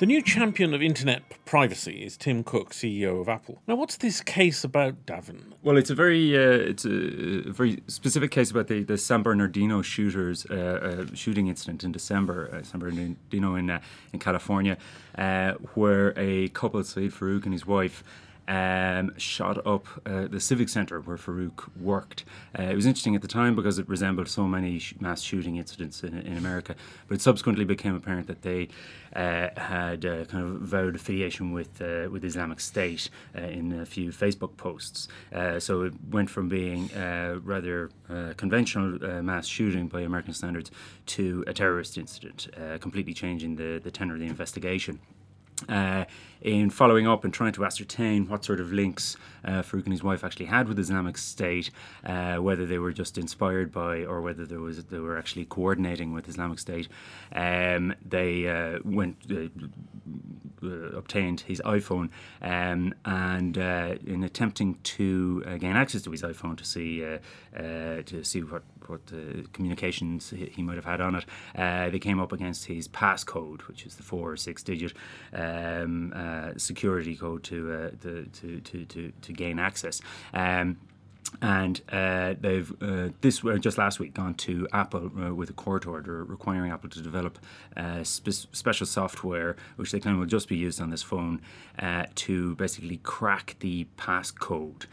The 0.00 0.06
new 0.06 0.22
champion 0.22 0.72
of 0.72 0.82
internet 0.82 1.24
privacy 1.44 2.02
is 2.02 2.16
Tim 2.16 2.42
Cook, 2.42 2.70
CEO 2.70 3.20
of 3.20 3.28
Apple. 3.28 3.60
Now, 3.66 3.74
what's 3.74 3.98
this 3.98 4.22
case 4.22 4.64
about, 4.64 5.04
Davin? 5.04 5.52
Well, 5.62 5.76
it's 5.76 5.90
a 5.90 5.94
very 5.94 6.34
uh, 6.34 6.70
it's 6.70 6.86
a, 6.86 7.42
very 7.52 7.82
specific 7.86 8.30
case 8.30 8.50
about 8.50 8.68
the, 8.68 8.82
the 8.82 8.96
San 8.96 9.22
Bernardino 9.22 9.82
shooters 9.82 10.46
uh, 10.46 10.54
uh, 10.54 11.14
shooting 11.14 11.48
incident 11.48 11.84
in 11.84 11.92
December, 11.92 12.48
uh, 12.50 12.62
San 12.62 12.80
Bernardino 12.80 13.56
in 13.56 13.68
uh, 13.68 13.80
in 14.14 14.20
California, 14.20 14.78
uh, 15.18 15.52
where 15.74 16.14
a 16.16 16.48
couple, 16.48 16.82
Saeed 16.82 17.12
Farook 17.12 17.44
and 17.44 17.52
his 17.52 17.66
wife, 17.66 18.02
um, 18.50 19.16
shot 19.16 19.64
up 19.64 19.86
uh, 20.04 20.26
the 20.26 20.40
Civic 20.40 20.68
Centre 20.68 21.00
where 21.00 21.16
Farook 21.16 21.70
worked. 21.80 22.24
Uh, 22.58 22.64
it 22.64 22.74
was 22.74 22.84
interesting 22.84 23.14
at 23.14 23.22
the 23.22 23.28
time 23.28 23.54
because 23.54 23.78
it 23.78 23.88
resembled 23.88 24.26
so 24.26 24.44
many 24.48 24.80
sh- 24.80 24.94
mass 24.98 25.22
shooting 25.22 25.54
incidents 25.54 26.02
in, 26.02 26.18
in, 26.18 26.36
America, 26.36 26.74
but 27.06 27.14
it 27.14 27.20
subsequently 27.20 27.64
became 27.64 27.94
apparent 27.94 28.26
that 28.26 28.42
they 28.42 28.66
uh, 29.14 29.50
had 29.56 30.04
uh, 30.04 30.24
kind 30.24 30.44
of 30.44 30.62
vowed 30.62 30.96
affiliation 30.96 31.52
with 31.52 31.80
uh, 31.80 32.08
with 32.10 32.24
Islamic 32.24 32.58
State 32.58 33.08
uh, 33.38 33.42
in 33.42 33.72
a 33.72 33.86
few 33.86 34.10
Facebook 34.10 34.56
posts. 34.56 35.06
so 35.58 35.82
it 35.82 35.94
went 36.10 36.28
from 36.28 36.48
being 36.48 36.90
rather 37.44 37.90
conventional 38.36 39.22
mass 39.22 39.46
shooting 39.46 39.86
by 39.86 40.00
American 40.00 40.34
standards 40.34 40.72
to 41.06 41.44
a 41.46 41.52
terrorist 41.52 41.96
incident, 41.96 42.48
completely 42.80 43.14
changing 43.14 43.54
the, 43.54 43.80
the 43.82 43.92
tenor 43.92 44.14
of 44.14 44.20
the 44.20 44.26
investigation. 44.26 44.98
Uh, 45.68 46.04
in 46.42 46.70
following 46.70 47.06
up 47.06 47.24
and 47.24 47.34
trying 47.34 47.52
to 47.52 47.64
ascertain 47.64 48.26
what 48.28 48.44
sort 48.44 48.60
of 48.60 48.72
links 48.72 49.16
uh, 49.44 49.62
Farook 49.62 49.84
and 49.84 49.92
his 49.92 50.02
wife 50.02 50.24
actually 50.24 50.46
had 50.46 50.68
with 50.68 50.78
Islamic 50.78 51.18
State, 51.18 51.70
uh, 52.04 52.36
whether 52.36 52.66
they 52.66 52.78
were 52.78 52.92
just 52.92 53.18
inspired 53.18 53.70
by 53.72 54.04
or 54.04 54.20
whether 54.20 54.46
there 54.46 54.60
was 54.60 54.82
they 54.84 54.98
were 54.98 55.18
actually 55.18 55.44
coordinating 55.44 56.12
with 56.12 56.28
Islamic 56.28 56.58
State. 56.58 56.88
Um, 57.34 57.94
they 58.06 58.48
uh, 58.48 58.78
went 58.84 59.16
uh, 59.30 59.48
uh, 60.62 60.96
obtained 60.96 61.40
his 61.40 61.60
iPhone 61.64 62.10
um, 62.42 62.94
and 63.04 63.58
uh, 63.58 63.94
in 64.06 64.24
attempting 64.24 64.78
to 64.82 65.42
gain 65.58 65.76
access 65.76 66.02
to 66.02 66.10
his 66.10 66.22
iPhone 66.22 66.56
to 66.56 66.64
see 66.64 67.00
to 67.52 68.24
see 68.24 68.40
what 68.40 68.62
what 68.90 69.06
the 69.06 69.46
communications 69.52 70.30
he, 70.30 70.62
might 70.62 70.76
have 70.76 70.84
had 70.84 71.00
on 71.00 71.14
it, 71.14 71.24
they 71.92 71.98
came 71.98 72.20
up 72.20 72.32
against 72.32 72.66
his 72.66 72.88
passcode, 72.88 73.62
which 73.62 73.86
is 73.86 73.96
the 73.96 74.02
four 74.02 74.32
or 74.32 74.36
six 74.36 74.62
digit. 74.62 74.92
Um, 75.32 76.12
uh, 76.14 76.52
security 76.56 77.16
code 77.16 77.42
to, 77.44 77.72
uh, 77.72 77.90
to, 78.02 78.60
to, 78.60 78.84
to, 78.84 79.12
to 79.22 79.32
gain 79.32 79.58
access. 79.58 80.00
Um, 80.34 80.76
and 81.42 81.80
uh, 81.90 82.34
they've 82.40 82.70
uh, 82.82 83.08
this 83.20 83.44
uh, 83.44 83.56
just 83.56 83.78
last 83.78 83.98
week 83.98 84.14
gone 84.14 84.34
to 84.34 84.66
Apple 84.72 85.10
uh, 85.20 85.34
with 85.34 85.50
a 85.50 85.52
court 85.52 85.86
order 85.86 86.24
requiring 86.24 86.70
Apple 86.70 86.90
to 86.90 87.00
develop 87.00 87.38
uh, 87.76 88.02
spe- 88.02 88.48
special 88.52 88.86
software, 88.86 89.56
which 89.76 89.92
they 89.92 90.00
claim 90.00 90.18
will 90.18 90.26
just 90.26 90.48
be 90.48 90.56
used 90.56 90.80
on 90.80 90.90
this 90.90 91.02
phone, 91.02 91.40
uh, 91.78 92.04
to 92.14 92.54
basically 92.56 92.98
crack 92.98 93.56
the 93.60 93.86
passcode 93.96 94.86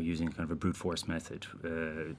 using 0.00 0.28
kind 0.28 0.44
of 0.44 0.52
a 0.52 0.54
brute 0.54 0.76
force 0.76 1.08
method. 1.08 1.46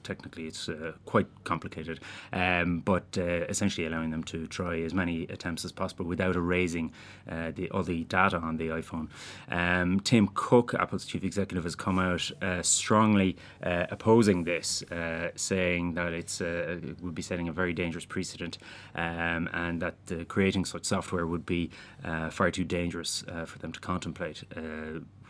technically, 0.02 0.46
it's 0.46 0.68
quite 1.06 1.26
complicated, 1.44 2.00
um, 2.32 2.80
but 2.80 3.16
essentially 3.16 3.86
allowing 3.86 4.10
them 4.10 4.22
to 4.22 4.46
try 4.46 4.78
as 4.80 4.92
many 4.92 5.22
attempts 5.24 5.64
as 5.64 5.72
possible 5.72 6.04
without 6.04 6.36
erasing 6.36 6.92
the, 7.26 7.70
all 7.70 7.82
the 7.82 8.04
data 8.04 8.36
on 8.36 8.58
the 8.58 8.68
iPhone. 8.68 9.08
Um, 9.48 10.00
Tim 10.00 10.28
Cook, 10.34 10.74
Apple's 10.74 11.06
chief 11.06 11.24
executive, 11.24 11.64
has 11.64 11.74
come 11.74 11.98
out 11.98 12.30
strongly 12.62 13.36
uh, 13.62 13.86
opposing 13.90 14.44
this, 14.44 14.82
uh, 14.84 15.30
saying 15.36 15.94
that 15.94 16.12
it's 16.12 16.40
uh, 16.40 16.78
it 16.82 17.00
would 17.00 17.14
be 17.14 17.22
setting 17.22 17.48
a 17.48 17.52
very 17.52 17.72
dangerous 17.72 18.04
precedent, 18.04 18.58
um, 18.94 19.48
and 19.52 19.80
that 19.82 20.28
creating 20.28 20.64
such 20.64 20.84
software 20.84 21.26
would 21.26 21.46
be 21.46 21.70
uh, 22.04 22.30
far 22.30 22.50
too 22.50 22.64
dangerous 22.64 23.24
uh, 23.28 23.44
for 23.44 23.58
them 23.58 23.72
to 23.72 23.80
contemplate 23.80 24.44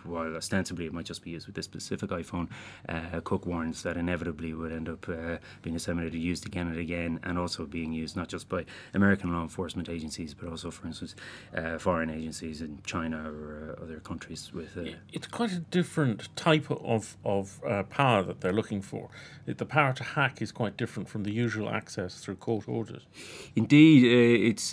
while 0.07 0.37
ostensibly 0.37 0.87
it 0.87 0.93
might 0.93 1.07
just 1.07 1.23
be 1.23 1.31
used 1.31 1.47
with 1.47 1.57
this 1.57 1.65
specific 1.65 2.11
iPhone, 2.11 2.49
uh, 2.89 3.21
Cook 3.25 3.47
warns 3.47 3.83
that 3.83 3.97
inevitably 3.97 4.55
would 4.55 4.73
end 4.73 4.89
up 4.89 5.09
uh, 5.09 5.39
being 5.63 5.75
disseminated, 5.75 6.21
used 6.21 6.47
again 6.47 6.69
and 6.69 6.79
again, 6.79 7.21
and 7.23 7.39
also 7.39 7.67
being 7.67 7.93
used 7.93 8.17
not 8.17 8.29
just 8.29 8.49
by 8.49 8.65
American 8.95 9.33
law 9.33 9.43
enforcement 9.43 9.89
agencies, 9.89 10.35
but 10.35 10.49
also, 10.49 10.71
for 10.71 10.87
instance, 10.87 11.15
uh, 11.57 11.79
foreign 11.79 12.11
agencies 12.11 12.61
in 12.61 12.81
China 12.85 13.31
or 13.31 13.77
uh, 13.79 13.83
other 13.83 14.01
countries. 14.01 14.51
With 14.53 14.77
uh, 14.77 14.97
it's 15.13 15.27
quite 15.27 15.53
a 15.53 15.61
different 15.61 16.35
type 16.37 16.71
of 16.71 17.17
of 17.25 17.61
uh, 17.65 17.83
power 17.85 18.23
that 18.23 18.41
they're 18.41 18.53
looking 18.53 18.83
for. 18.83 19.09
The 19.47 19.65
power 19.65 19.93
to 19.93 20.05
hack 20.05 20.43
is 20.43 20.51
quite 20.51 20.77
different 20.77 21.09
from 21.09 21.23
the 21.23 21.33
usual 21.33 21.69
access 21.71 22.19
through 22.21 22.37
court 22.37 22.69
orders. 22.69 23.03
Indeed, 23.55 24.05
it's 24.51 24.73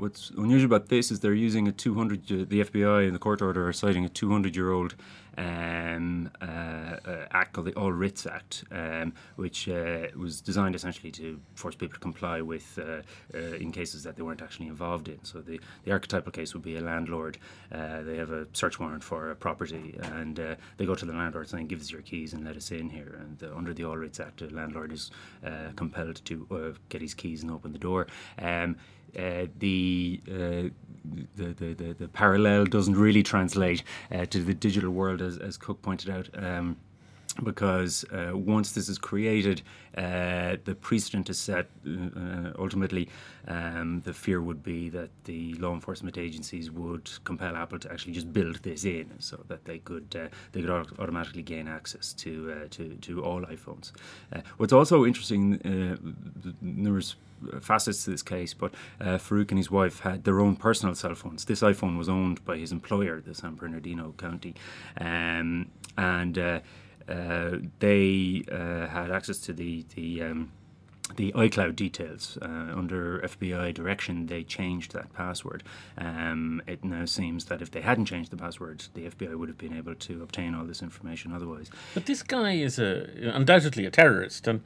what's 0.00 0.30
unusual 0.30 0.66
about 0.66 0.88
this 0.88 1.10
is 1.10 1.20
they're 1.20 1.34
using 1.34 1.68
a 1.68 1.72
200. 1.72 2.26
the 2.50 2.60
FBI 2.64 3.06
and 3.06 3.14
the 3.14 3.18
court 3.18 3.40
order 3.40 3.68
are 3.68 3.72
citing 3.72 4.04
a 4.04 4.08
200 4.08 4.35
200 4.36 4.54
year 4.54 4.70
old 4.70 4.94
um, 5.38 6.30
uh, 6.42 6.44
uh, 6.44 7.26
act 7.30 7.54
called 7.54 7.66
the 7.66 7.72
All 7.74 7.92
Writs 7.92 8.26
Act, 8.26 8.64
um, 8.70 9.14
which 9.36 9.68
uh, 9.68 10.08
was 10.14 10.42
designed 10.42 10.74
essentially 10.74 11.10
to 11.12 11.40
force 11.54 11.74
people 11.74 11.94
to 11.94 12.00
comply 12.00 12.42
with 12.42 12.78
uh, 12.78 13.02
uh, 13.34 13.56
in 13.56 13.72
cases 13.72 14.02
that 14.02 14.16
they 14.16 14.22
weren't 14.22 14.42
actually 14.42 14.66
involved 14.66 15.08
in. 15.08 15.22
So 15.24 15.40
the, 15.40 15.58
the 15.84 15.92
archetypal 15.92 16.32
case 16.32 16.52
would 16.52 16.62
be 16.62 16.76
a 16.76 16.80
landlord. 16.80 17.38
They 17.70 18.16
have 18.16 18.30
a 18.30 18.46
search 18.52 18.78
warrant 18.78 19.02
for 19.02 19.30
a 19.30 19.34
property, 19.34 19.98
and 20.02 20.36
they 20.76 20.86
go 20.86 20.94
to 20.94 21.06
the 21.06 21.14
landlord 21.14 21.48
saying, 21.48 21.66
"Give 21.66 21.80
us 21.80 21.90
your 21.90 22.02
keys 22.02 22.34
and 22.34 22.44
let 22.44 22.56
us 22.56 22.70
in 22.70 22.90
here." 22.90 23.18
And 23.20 23.42
under 23.54 23.72
the 23.72 23.84
All 23.84 23.96
Writs 23.96 24.20
Act, 24.20 24.40
the 24.40 24.54
landlord 24.54 24.92
is 24.92 25.10
compelled 25.76 26.22
to 26.26 26.76
get 26.90 27.00
his 27.00 27.14
keys 27.14 27.42
and 27.42 27.50
open 27.50 27.72
the 27.72 27.78
door. 27.78 28.06
Um, 28.38 28.76
uh, 29.18 29.46
the, 29.58 30.20
uh, 30.28 30.68
the, 31.36 31.52
the, 31.52 31.74
the, 31.74 31.96
the 31.98 32.08
parallel 32.08 32.64
doesn't 32.64 32.96
really 32.96 33.22
translate 33.22 33.82
uh, 34.12 34.26
to 34.26 34.42
the 34.42 34.54
digital 34.54 34.90
world, 34.90 35.22
as, 35.22 35.38
as 35.38 35.56
Cook 35.56 35.82
pointed 35.82 36.10
out. 36.10 36.28
Um, 36.34 36.76
because 37.42 38.04
uh, 38.12 38.30
once 38.34 38.72
this 38.72 38.88
is 38.88 38.98
created, 38.98 39.62
uh, 39.96 40.56
the 40.64 40.76
precedent 40.80 41.30
is 41.30 41.38
set. 41.38 41.68
Uh, 41.86 42.52
ultimately, 42.58 43.08
um, 43.48 44.00
the 44.04 44.12
fear 44.12 44.40
would 44.40 44.62
be 44.62 44.88
that 44.90 45.10
the 45.24 45.54
law 45.54 45.72
enforcement 45.72 46.18
agencies 46.18 46.70
would 46.70 47.10
compel 47.24 47.56
Apple 47.56 47.78
to 47.78 47.92
actually 47.92 48.12
just 48.12 48.32
build 48.32 48.56
this 48.62 48.84
in, 48.84 49.10
so 49.18 49.44
that 49.48 49.64
they 49.64 49.78
could 49.78 50.16
uh, 50.18 50.28
they 50.52 50.60
could 50.60 50.70
automatically 50.98 51.42
gain 51.42 51.68
access 51.68 52.12
to 52.14 52.52
uh, 52.52 52.68
to 52.70 52.94
to 52.96 53.22
all 53.22 53.42
iPhones. 53.42 53.92
Uh, 54.32 54.40
what's 54.56 54.72
also 54.72 55.04
interesting, 55.04 55.60
numerous 56.60 57.16
facets 57.60 58.04
to 58.04 58.10
this 58.10 58.22
case, 58.22 58.54
but 58.54 58.72
Farook 59.00 59.50
and 59.50 59.58
his 59.58 59.70
wife 59.70 60.00
had 60.00 60.24
their 60.24 60.40
own 60.40 60.56
personal 60.56 60.94
cell 60.94 61.14
phones. 61.14 61.44
This 61.44 61.60
iPhone 61.60 61.98
was 61.98 62.08
owned 62.08 62.44
by 62.44 62.56
his 62.56 62.72
employer, 62.72 63.20
the 63.20 63.34
San 63.34 63.54
Bernardino 63.54 64.14
County, 64.16 64.54
um, 65.00 65.70
and 65.98 66.38
uh, 66.38 66.60
they 67.06 68.44
uh, 68.50 68.86
had 68.88 69.10
access 69.10 69.38
to 69.38 69.52
the 69.52 69.84
the 69.94 70.22
um, 70.22 70.52
the 71.14 71.32
iCloud 71.32 71.76
details 71.76 72.36
uh, 72.42 72.46
under 72.46 73.20
FBI 73.20 73.72
direction, 73.72 74.26
they 74.26 74.42
changed 74.42 74.92
that 74.92 75.12
password. 75.12 75.62
Um, 75.96 76.60
it 76.66 76.84
now 76.84 77.04
seems 77.04 77.44
that 77.44 77.62
if 77.62 77.70
they 77.70 77.80
hadn't 77.80 78.06
changed 78.06 78.32
the 78.32 78.36
password, 78.36 78.84
the 78.94 79.08
FBI 79.08 79.36
would 79.36 79.48
have 79.48 79.58
been 79.58 79.76
able 79.76 79.94
to 79.94 80.22
obtain 80.22 80.54
all 80.54 80.64
this 80.64 80.82
information 80.82 81.32
otherwise. 81.32 81.70
But 81.94 82.06
this 82.06 82.22
guy 82.22 82.54
is 82.54 82.78
a, 82.78 83.08
undoubtedly 83.32 83.86
a 83.86 83.90
terrorist, 83.90 84.48
and 84.48 84.62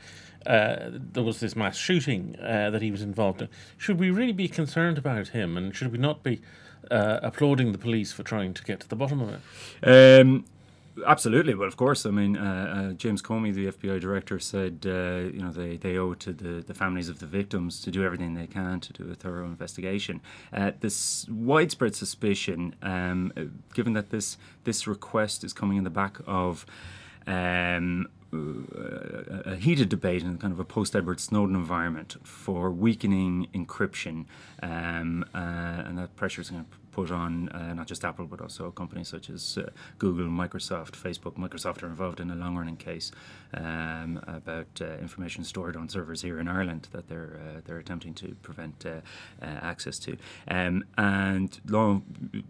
uh, 0.47 0.91
there 0.91 1.23
was 1.23 1.41
this 1.41 1.55
mass 1.55 1.77
shooting 1.77 2.37
uh, 2.41 2.71
that 2.71 2.81
he 2.81 2.91
was 2.91 3.03
involved 3.03 3.43
in. 3.43 3.49
Should 3.77 4.01
we 4.01 4.11
really 4.11 4.33
be 4.33 4.49
concerned 4.49 4.97
about 4.97 5.29
him, 5.29 5.59
and 5.59 5.77
should 5.77 5.93
we 5.93 5.99
not 5.99 6.23
be 6.23 6.41
uh, 6.91 7.21
applauding 7.23 7.73
the 7.73 7.79
police 7.79 8.13
for 8.13 8.23
trying 8.23 8.55
to 8.55 8.65
get 8.65 8.81
to 8.81 8.89
the 8.89 8.97
bottom 8.97 9.21
of 9.21 9.29
it? 9.29 10.21
Um, 10.21 10.47
Absolutely, 11.07 11.55
well, 11.55 11.69
of 11.69 11.77
course. 11.77 12.07
I 12.07 12.11
mean, 12.11 12.37
uh, 12.37 12.91
uh, 12.91 12.93
James 12.95 13.23
Comey, 13.23 13.53
the 13.53 13.67
FBI 13.67 14.01
director, 14.01 14.39
said 14.39 14.85
uh, 14.87 15.31
you 15.33 15.43
know 15.43 15.51
they, 15.51 15.77
they 15.77 15.97
owe 15.97 16.13
it 16.13 16.21
to 16.21 16.33
the, 16.33 16.63
the 16.63 16.75
families 16.75 17.09
of 17.09 17.19
the 17.19 17.27
victims 17.27 17.81
to 17.83 17.91
do 17.91 18.05
everything 18.05 18.35
they 18.35 18.47
can 18.47 18.81
to 18.81 18.93
do 18.93 19.11
a 19.11 19.15
thorough 19.15 19.47
investigation. 19.47 20.21
Uh, 20.53 20.73
this 20.81 21.27
widespread 21.29 21.95
suspicion, 21.95 22.75
um, 22.83 23.33
uh, 23.37 23.43
given 23.75 23.93
that 23.95 24.11
this 24.11 24.37
this 24.65 24.87
request 24.87 25.45
is 25.45 25.53
coming 25.53 25.77
in 25.77 25.85
the 25.85 25.91
back 25.91 26.19
of. 26.27 26.67
Um, 27.27 28.09
a 28.33 29.57
heated 29.57 29.89
debate 29.89 30.23
in 30.23 30.39
kind 30.39 30.53
of 30.53 30.61
a 30.61 30.65
post 30.65 30.95
Edward 30.95 31.19
Snowden 31.19 31.57
environment 31.57 32.17
for 32.23 32.71
weakening 32.71 33.49
encryption, 33.53 34.27
um, 34.63 35.25
uh, 35.35 35.39
and 35.85 35.99
that 35.99 36.15
pressure 36.15 36.41
is 36.41 36.51
going 36.51 36.65
to 36.65 36.71
put 36.93 37.11
on 37.11 37.49
uh, 37.51 37.75
not 37.75 37.87
just 37.87 38.05
Apple 38.05 38.27
but 38.27 38.41
also 38.41 38.71
companies 38.71 39.09
such 39.09 39.31
as 39.31 39.59
uh, 39.59 39.71
Google, 39.99 40.27
Microsoft, 40.27 40.93
Facebook. 40.93 41.35
Microsoft 41.35 41.83
are 41.83 41.87
involved 41.87 42.21
in 42.21 42.31
a 42.31 42.35
long 42.35 42.57
running 42.57 42.77
case 42.77 43.13
um, 43.55 44.21
about 44.27 44.81
uh, 44.81 44.85
information 44.99 45.45
stored 45.45 45.77
on 45.77 45.89
servers 45.89 46.23
here 46.23 46.39
in 46.39 46.49
Ireland 46.49 46.89
that 46.93 47.09
they're 47.09 47.41
uh, 47.41 47.61
they're 47.65 47.79
attempting 47.79 48.15
to 48.15 48.37
prevent 48.43 48.87
uh, 48.87 49.01
uh, 49.43 49.47
access 49.47 49.99
to. 50.01 50.17
Um, 50.49 50.85
and 50.97 51.61
long, 51.67 52.03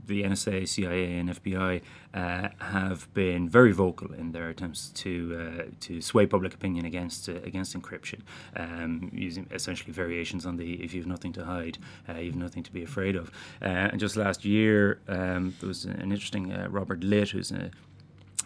the 0.06 0.22
NSA, 0.22 0.68
CIA, 0.68 1.18
and 1.18 1.30
FBI 1.30 1.82
have 2.12 3.12
been 3.14 3.48
very 3.48 3.72
vocal 3.72 4.12
in 4.12 4.32
their 4.32 4.48
attempts 4.48 4.90
to 4.90 5.72
to 5.80 6.00
sway 6.00 6.26
public 6.26 6.54
opinion 6.54 6.84
against 6.84 7.28
against 7.28 7.76
encryption, 7.76 8.20
um, 8.56 9.10
using 9.12 9.46
essentially 9.50 9.92
variations 9.92 10.44
on 10.46 10.56
the 10.56 10.82
"if 10.84 10.94
you've 10.94 11.06
nothing 11.06 11.32
to 11.32 11.44
hide, 11.44 11.78
you've 12.18 12.36
nothing 12.36 12.62
to 12.62 12.72
be 12.72 12.82
afraid 12.82 13.16
of." 13.16 13.30
and 13.60 13.98
just 13.98 14.16
last 14.16 14.29
last 14.30 14.44
year, 14.44 15.00
um, 15.08 15.56
there 15.58 15.66
was 15.66 15.84
an 15.84 16.12
interesting 16.12 16.52
uh, 16.52 16.68
Robert 16.70 17.02
Litt, 17.02 17.30
who's 17.30 17.50
a 17.50 17.72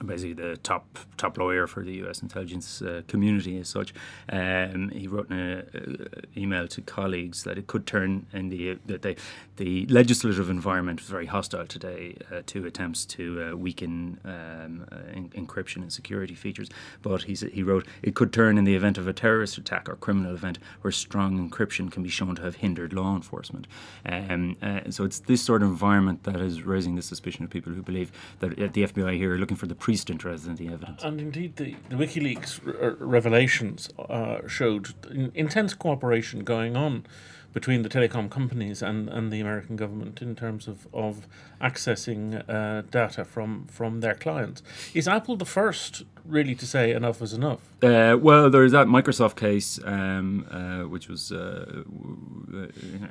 basically 0.05 0.33
the 0.35 0.57
top 0.59 0.99
top 1.17 1.39
lawyer 1.39 1.67
for 1.67 1.83
the 1.83 1.95
U.S. 1.97 2.23
intelligence 2.23 2.83
uh, 2.83 3.03
community 3.07 3.59
as 3.59 3.69
such. 3.69 3.95
Um, 4.31 4.91
he 4.91 5.07
wrote 5.07 5.31
an 5.31 6.09
email 6.37 6.67
to 6.69 6.83
colleagues 6.83 7.45
that 7.45 7.59
it 7.59 7.67
could 7.67 7.87
turn 7.87 8.27
in 8.33 8.49
the 8.49 8.79
that 8.87 9.03
they, 9.03 9.17
the 9.57 9.87
legislative 9.87 10.51
environment 10.51 11.01
was 11.01 11.09
very 11.09 11.27
hostile 11.27 11.67
today 11.67 12.17
uh, 12.33 12.43
to 12.47 12.67
attempts 12.67 13.05
to 13.07 13.51
uh, 13.53 13.57
weaken 13.57 14.19
um, 14.25 14.87
uh, 14.91 15.13
in, 15.13 15.29
encryption 15.31 15.77
and 15.77 15.93
security 15.93 16.35
features. 16.35 16.69
But 17.03 17.23
he 17.23 17.35
he 17.35 17.63
wrote 17.63 17.87
it 18.03 18.15
could 18.15 18.33
turn 18.33 18.59
in 18.59 18.65
the 18.65 18.75
event 18.75 18.99
of 18.99 19.07
a 19.07 19.13
terrorist 19.13 19.59
attack 19.59 19.89
or 19.89 19.97
criminal 19.97 20.35
event 20.35 20.59
where 20.81 20.93
strong 20.93 21.49
encryption 21.49 21.91
can 21.91 22.03
be 22.03 22.09
shown 22.09 22.35
to 22.37 22.43
have 22.43 22.57
hindered 22.57 22.93
law 22.93 23.15
enforcement. 23.15 23.67
Um, 24.07 24.57
uh, 24.63 24.91
so 24.91 25.05
it's 25.05 25.21
this 25.21 25.43
sort 25.43 25.63
of 25.63 25.69
environment 25.69 26.25
that 26.25 26.41
is 26.41 26.63
raising 26.63 26.97
the 26.97 27.03
suspicion 27.03 27.45
of 27.45 27.51
people 27.51 27.73
who 27.73 27.83
believe 27.83 28.11
that 28.41 28.57
the 28.57 28.87
FBI 28.87 29.17
here 29.17 29.35
are 29.35 29.39
looking 29.39 29.57
for 29.57 29.67
the 29.67 29.75
precedent 29.85 30.25
rather 30.25 30.39
than 30.39 30.57
the 30.57 30.69
evidence. 30.69 31.05
And 31.05 31.21
indeed, 31.21 31.57
the, 31.57 31.77
the 31.91 31.97
WikiLeaks 31.97 32.67
r- 32.67 32.97
revelations 32.99 33.91
uh, 33.99 34.39
showed 34.49 34.95
intense 35.35 35.75
cooperation 35.75 36.43
going 36.43 36.75
on 36.75 37.05
between 37.53 37.83
the 37.83 37.91
telecom 37.91 38.31
companies 38.31 38.81
and, 38.83 39.11
and 39.11 39.31
the 39.31 39.41
American 39.41 39.77
government 39.77 40.23
in 40.23 40.35
terms 40.35 40.67
of, 40.67 40.89
of 40.95 41.29
accessing 41.61 42.43
uh, 42.49 42.81
data 42.91 43.27
from, 43.27 43.67
from 43.67 44.01
their 44.01 44.15
clients. 44.15 44.63
Is 44.95 45.07
Apple 45.07 45.37
the 45.37 45.45
first 45.45 46.03
really 46.25 46.55
to 46.55 46.67
say 46.67 46.91
enough 46.93 47.21
is 47.21 47.35
enough? 47.35 47.61
Uh, 47.83 48.17
well, 48.19 48.49
there's 48.49 48.73
that 48.73 48.87
Microsoft 48.87 49.37
case, 49.37 49.79
um, 49.85 50.47
uh, 50.51 50.89
which 50.89 51.09
was 51.09 51.31
uh, 51.31 51.85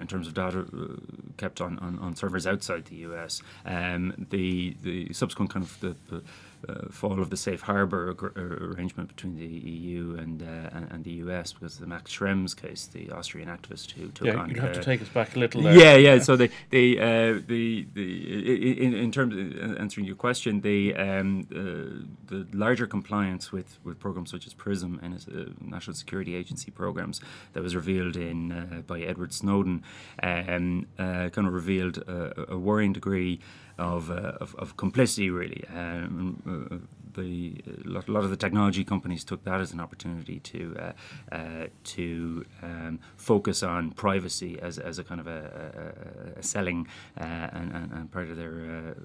in 0.01 0.07
terms 0.07 0.27
of 0.27 0.33
data 0.33 0.65
uh, 0.75 0.95
kept 1.37 1.61
on, 1.61 1.77
on, 1.79 1.99
on, 1.99 2.15
servers 2.15 2.47
outside 2.47 2.85
the 2.85 2.95
US. 3.07 3.41
Um, 3.65 4.27
the 4.31 4.75
the 4.81 5.13
subsequent 5.13 5.51
kind 5.51 5.63
of 5.63 5.79
the, 5.79 5.95
the 6.09 6.23
uh, 6.67 6.89
fall 6.89 7.19
of 7.19 7.29
the 7.29 7.37
safe 7.37 7.61
harbour 7.61 8.11
ag- 8.11 8.37
arrangement 8.37 9.09
between 9.09 9.35
the 9.35 9.45
EU 9.45 10.15
and, 10.17 10.41
uh, 10.41 10.69
and, 10.71 10.91
and 10.91 11.03
the 11.03 11.11
US 11.25 11.53
because 11.53 11.77
the 11.77 11.87
Max 11.87 12.15
Schrems 12.15 12.55
case, 12.55 12.87
the 12.87 13.11
Austrian 13.11 13.49
activist 13.49 13.91
who 13.91 14.07
took 14.09 14.27
yeah, 14.27 14.35
on. 14.35 14.49
you 14.49 14.59
have 14.61 14.71
uh, 14.71 14.73
to 14.73 14.83
take 14.83 15.01
us 15.01 15.09
back 15.09 15.35
a 15.35 15.39
little. 15.39 15.61
There. 15.61 15.77
Yeah, 15.77 15.95
yeah. 15.95 16.19
So 16.19 16.35
the 16.35 16.49
the 16.69 16.99
uh, 16.99 17.41
the 17.47 17.87
the 17.93 18.83
in, 18.83 18.93
in 18.93 19.11
terms 19.11 19.35
of 19.35 19.77
answering 19.77 20.05
your 20.05 20.15
question, 20.15 20.61
the 20.61 20.95
um, 20.95 21.47
uh, 21.51 22.05
the 22.27 22.47
larger 22.53 22.87
compliance 22.87 23.51
with, 23.51 23.79
with 23.83 23.99
programs 23.99 24.31
such 24.31 24.47
as 24.47 24.53
PRISM 24.53 24.99
and 25.01 25.13
uh, 25.13 25.51
National 25.61 25.95
Security 25.95 26.35
Agency 26.35 26.71
programs 26.71 27.21
that 27.53 27.63
was 27.63 27.75
revealed 27.75 28.15
in 28.15 28.51
uh, 28.51 28.81
by 28.87 29.01
Edward 29.01 29.33
Snowden, 29.33 29.83
um, 30.21 30.87
uh, 30.97 31.29
kind 31.29 31.47
of 31.47 31.53
revealed 31.53 31.97
a, 31.99 32.51
a 32.53 32.57
worrying 32.57 32.93
degree 32.93 33.39
of, 33.77 34.11
uh, 34.11 34.33
of, 34.39 34.55
of 34.55 34.77
complicity, 34.77 35.29
really. 35.29 35.63
Um, 35.73 36.41
uh, 36.53 36.77
the 37.13 37.63
a 37.85 37.89
lot, 37.89 38.23
of 38.23 38.29
the 38.29 38.37
technology 38.37 38.83
companies 38.83 39.23
took 39.23 39.43
that 39.43 39.61
as 39.61 39.71
an 39.71 39.79
opportunity 39.79 40.39
to 40.39 40.75
uh, 40.79 41.35
uh, 41.35 41.67
to 41.83 42.45
um, 42.61 42.99
focus 43.17 43.63
on 43.63 43.91
privacy 43.91 44.59
as, 44.61 44.79
as 44.79 44.99
a 44.99 45.03
kind 45.03 45.21
of 45.21 45.27
a, 45.27 46.33
a, 46.35 46.39
a 46.39 46.43
selling 46.43 46.87
uh, 47.19 47.23
and, 47.23 47.91
and, 47.93 48.11
part 48.11 48.29
of 48.29 48.37
their 48.37 48.95
uh, 48.97 48.99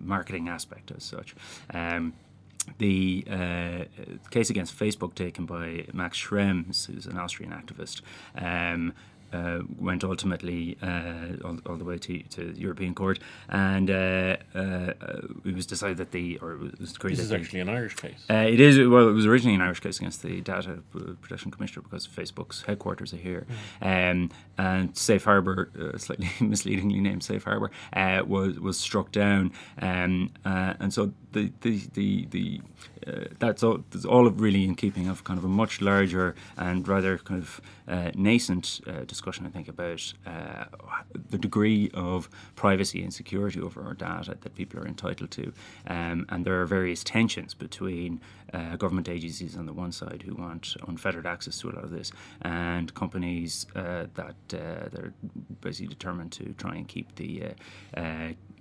marketing 0.00 0.48
aspect 0.48 0.90
as 0.96 1.04
such. 1.04 1.34
Um, 1.72 2.14
the 2.78 3.24
uh, 3.28 3.84
case 4.30 4.50
against 4.50 4.78
Facebook 4.78 5.14
taken 5.14 5.46
by 5.46 5.86
Max 5.92 6.16
Schrems, 6.16 6.86
who's 6.86 7.06
an 7.06 7.18
Austrian 7.18 7.52
activist, 7.52 8.02
um, 8.36 8.94
uh, 9.32 9.60
went 9.78 10.04
ultimately 10.04 10.76
uh, 10.82 11.36
all, 11.44 11.58
all, 11.66 11.76
the 11.76 11.84
way 11.84 11.98
to, 11.98 12.22
to 12.22 12.52
the 12.52 12.60
European 12.60 12.94
Court, 12.94 13.18
and 13.48 13.90
uh, 13.90 14.36
uh 14.54 14.92
it 15.44 15.54
was 15.54 15.66
decided 15.66 15.96
that 15.96 16.12
the 16.12 16.38
or 16.38 16.52
it 16.52 16.80
was 16.80 16.92
This 16.92 17.18
is 17.18 17.32
actually 17.32 17.60
an 17.60 17.68
Irish 17.68 17.96
case. 17.96 18.24
Uh, 18.28 18.34
it 18.34 18.60
is 18.60 18.78
well, 18.88 19.08
it 19.08 19.12
was 19.12 19.26
originally 19.26 19.54
an 19.54 19.60
Irish 19.60 19.80
case 19.80 19.98
against 19.98 20.22
the 20.22 20.40
Data 20.40 20.82
Protection 21.20 21.50
Commissioner 21.50 21.82
because 21.82 22.06
Facebook's 22.06 22.62
headquarters 22.62 23.12
are 23.12 23.18
here, 23.18 23.46
mm. 23.80 24.10
um, 24.10 24.30
and 24.58 24.96
Safe 24.96 25.24
Harbor, 25.24 25.70
uh, 25.80 25.98
slightly 25.98 26.30
misleadingly 26.46 27.00
named 27.00 27.22
Safe 27.22 27.44
Harbor, 27.44 27.70
was 28.26 28.58
was 28.60 28.78
struck 28.78 29.12
down, 29.12 29.52
um, 29.80 30.30
and 30.44 30.92
so 30.92 31.12
the 31.32 31.52
the 31.60 31.80
the, 31.94 32.26
the 32.26 32.60
uh, 33.06 33.24
that's 33.38 33.62
all. 33.62 33.84
That's 33.90 34.04
all 34.04 34.30
really 34.30 34.64
in 34.64 34.74
keeping 34.74 35.08
of 35.08 35.24
kind 35.24 35.38
of 35.38 35.44
a 35.44 35.48
much 35.48 35.80
larger 35.80 36.34
and 36.56 36.86
rather 36.86 37.18
kind 37.18 37.42
of 37.42 37.60
uh, 37.88 38.10
nascent 38.14 38.80
uh, 38.86 39.04
discussion. 39.04 39.46
I 39.46 39.50
think 39.50 39.68
about 39.68 40.12
uh, 40.26 40.64
the 41.30 41.38
degree 41.38 41.90
of 41.94 42.28
privacy 42.54 43.02
and 43.02 43.12
security 43.12 43.60
over 43.60 43.82
our 43.82 43.94
data 43.94 44.36
that 44.40 44.54
people 44.54 44.80
are 44.80 44.86
entitled 44.86 45.30
to, 45.32 45.52
um, 45.86 46.26
and 46.28 46.44
there 46.44 46.60
are 46.60 46.66
various 46.66 47.02
tensions 47.02 47.54
between 47.54 48.20
uh, 48.52 48.76
government 48.76 49.08
agencies 49.08 49.56
on 49.56 49.66
the 49.66 49.72
one 49.72 49.92
side 49.92 50.22
who 50.24 50.34
want 50.34 50.76
unfettered 50.86 51.26
access 51.26 51.58
to 51.58 51.70
a 51.70 51.72
lot 51.72 51.84
of 51.84 51.90
this, 51.90 52.12
and 52.42 52.94
companies 52.94 53.66
uh, 53.74 54.06
that 54.14 54.36
they're 54.48 55.12
basically 55.60 55.88
determined 55.88 56.30
to 56.32 56.52
try 56.54 56.74
and 56.74 56.86
keep 56.86 57.14
the 57.16 57.42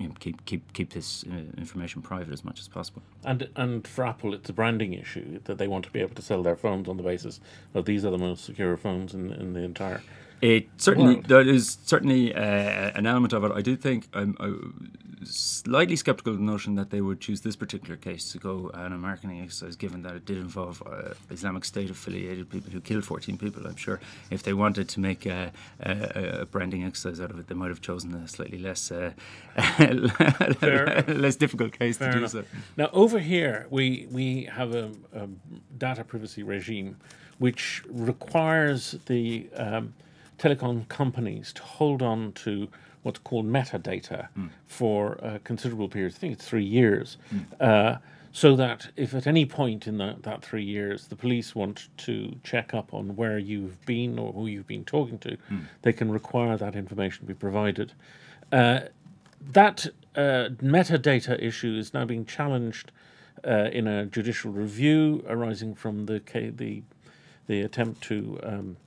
you 0.02 0.08
know, 0.08 0.16
keep 0.20 0.44
keep 0.46 0.74
keep 0.74 0.94
this 0.94 1.24
uh, 1.24 1.58
information 1.58 2.02
private 2.02 2.34
as 2.34 2.44
much 2.44 2.60
as 2.60 2.68
possible. 2.68 3.02
And 3.24 3.50
and 3.56 3.88
for 3.88 4.06
Apple, 4.06 4.34
it's 4.34 4.50
a 4.50 4.54
branding 4.54 4.94
issue 4.94 5.40
that 5.46 5.58
they 5.58 5.68
want 5.68 5.86
to 5.86 5.92
be 5.92 6.00
able 6.00 6.16
to 6.16 6.22
sell 6.22 6.44
their 6.44 6.56
phones 6.56 6.88
on 6.88 6.98
the 6.98 7.04
basis 7.04 7.40
of 7.74 7.86
these 7.86 8.04
are 8.06 8.12
the 8.12 8.18
most 8.18 8.46
secure 8.46 8.76
phones 8.78 9.14
in, 9.14 9.32
in 9.32 9.54
the 9.54 9.62
entire. 9.62 10.02
It 10.42 10.70
certainly 10.78 11.16
world. 11.16 11.26
there 11.26 11.42
is 11.42 11.78
certainly 11.86 12.34
uh, 12.34 12.42
an 12.42 13.06
element 13.06 13.34
of 13.34 13.44
it. 13.44 13.52
I 13.52 13.62
do 13.62 13.76
think 13.76 14.08
I'm, 14.14 14.36
I'm 14.40 14.92
slightly 15.24 15.96
skeptical 15.96 16.34
of 16.34 16.40
the 16.40 16.46
notion 16.46 16.76
that 16.76 16.90
they 16.90 17.02
would 17.02 17.20
choose 17.20 17.42
this 17.42 17.56
particular 17.56 17.96
case 17.96 18.32
to 18.32 18.40
go 18.40 18.72
an 18.74 18.92
American 18.92 19.30
exercise, 19.40 19.76
given 19.76 20.02
that 20.02 20.16
it 20.16 20.26
did 20.26 20.38
involve 20.38 20.82
uh, 20.86 21.14
Islamic 21.30 21.64
State 21.64 21.90
affiliated 21.90 22.50
people 22.50 22.72
who 22.72 22.82
killed 22.82 23.06
14 23.06 23.38
people. 23.38 23.68
I'm 23.68 23.76
sure 23.76 24.00
if 24.32 24.42
they 24.42 24.54
wanted 24.54 24.90
to 24.90 25.00
make 25.00 25.26
a, 25.26 25.52
a, 25.80 26.42
a 26.42 26.46
branding 26.46 26.84
exercise 26.84 27.22
out 27.22 27.30
of 27.30 27.40
it, 27.40 27.48
they 27.48 27.56
might 27.56 27.70
have 27.70 27.82
chosen 27.82 28.14
a 28.16 28.28
slightly 28.28 28.58
less 28.58 28.92
uh, 28.92 29.12
less 31.08 31.36
difficult 31.36 31.78
case 31.78 31.98
Fair 31.98 32.08
to 32.08 32.14
do 32.14 32.18
enough. 32.20 32.32
so. 32.32 32.44
Now 32.78 32.90
over 32.94 33.20
here, 33.20 33.68
we 33.70 34.08
we 34.10 34.46
have 34.46 34.74
a, 34.74 34.92
a 35.14 35.28
data 35.78 36.04
privacy 36.04 36.44
regime 36.44 36.98
which 37.38 37.84
requires 37.90 38.96
the 39.08 39.50
um, 39.56 39.94
telecom 40.42 40.88
companies 40.88 41.54
to 41.54 41.62
hold 41.62 42.02
on 42.02 42.32
to 42.34 42.68
what's 43.04 43.20
called 43.20 43.46
metadata 43.46 44.28
mm. 44.38 44.50
for 44.66 45.14
a 45.22 45.40
considerable 45.40 45.88
period. 45.88 46.14
I 46.16 46.18
think 46.18 46.34
it's 46.34 46.48
three 46.48 46.66
years. 46.66 47.18
Mm. 47.34 47.46
Uh, 47.60 47.98
so 48.34 48.56
that 48.56 48.90
if 48.96 49.14
at 49.14 49.28
any 49.28 49.46
point 49.46 49.88
in 49.88 49.98
the, 49.98 50.16
that 50.22 50.42
three 50.42 50.64
years 50.64 51.08
the 51.08 51.16
police 51.16 51.54
want 51.54 51.90
to 51.98 52.34
check 52.44 52.74
up 52.74 52.94
on 52.94 53.16
where 53.16 53.38
you've 53.38 53.84
been 53.86 54.18
or 54.18 54.32
who 54.32 54.48
you've 54.48 54.68
been 54.68 54.86
talking 54.86 55.20
to, 55.20 55.38
mm. 55.52 55.66
they 55.82 55.94
can 55.94 56.10
require 56.10 56.58
that 56.58 56.76
information 56.76 57.26
be 57.26 57.34
provided. 57.34 57.92
Uh, 58.52 58.82
that 59.52 59.88
uh, 60.16 60.50
metadata 60.62 61.42
issue 61.42 61.76
is 61.78 61.94
now 61.94 62.06
being 62.06 62.26
challenged 62.26 62.92
uh, 63.46 63.70
in 63.74 63.88
a 63.88 64.06
judicial 64.06 64.52
review 64.52 65.24
arising 65.28 65.76
from 65.76 66.06
the 66.06 66.22
the 66.56 66.84
the 67.48 67.62
attempt 67.62 68.02
to 68.02 68.40
um, 68.44 68.78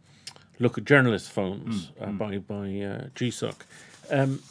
look 0.59 0.79
at 0.79 0.85
journalist 0.85 1.31
phones 1.31 1.87
mm. 1.87 2.03
uh, 2.03 2.07
mm. 2.07 2.19
by 2.19 2.39
by 2.39 2.65
uh, 2.65 3.09
GSOC. 3.15 3.55
Um, 4.11 4.43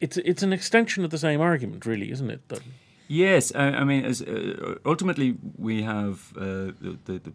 it's 0.00 0.16
it's 0.16 0.42
an 0.42 0.52
extension 0.52 1.04
of 1.04 1.10
the 1.10 1.18
same 1.18 1.40
argument, 1.40 1.86
really, 1.86 2.10
isn't 2.10 2.30
it? 2.30 2.48
That 2.48 2.60
yes, 3.08 3.52
I, 3.54 3.64
I 3.80 3.84
mean, 3.84 4.04
as, 4.04 4.22
uh, 4.22 4.78
ultimately 4.84 5.36
we 5.56 5.82
have 5.82 6.32
uh, 6.36 6.72
the, 6.80 6.98
the, 7.04 7.18
the 7.18 7.32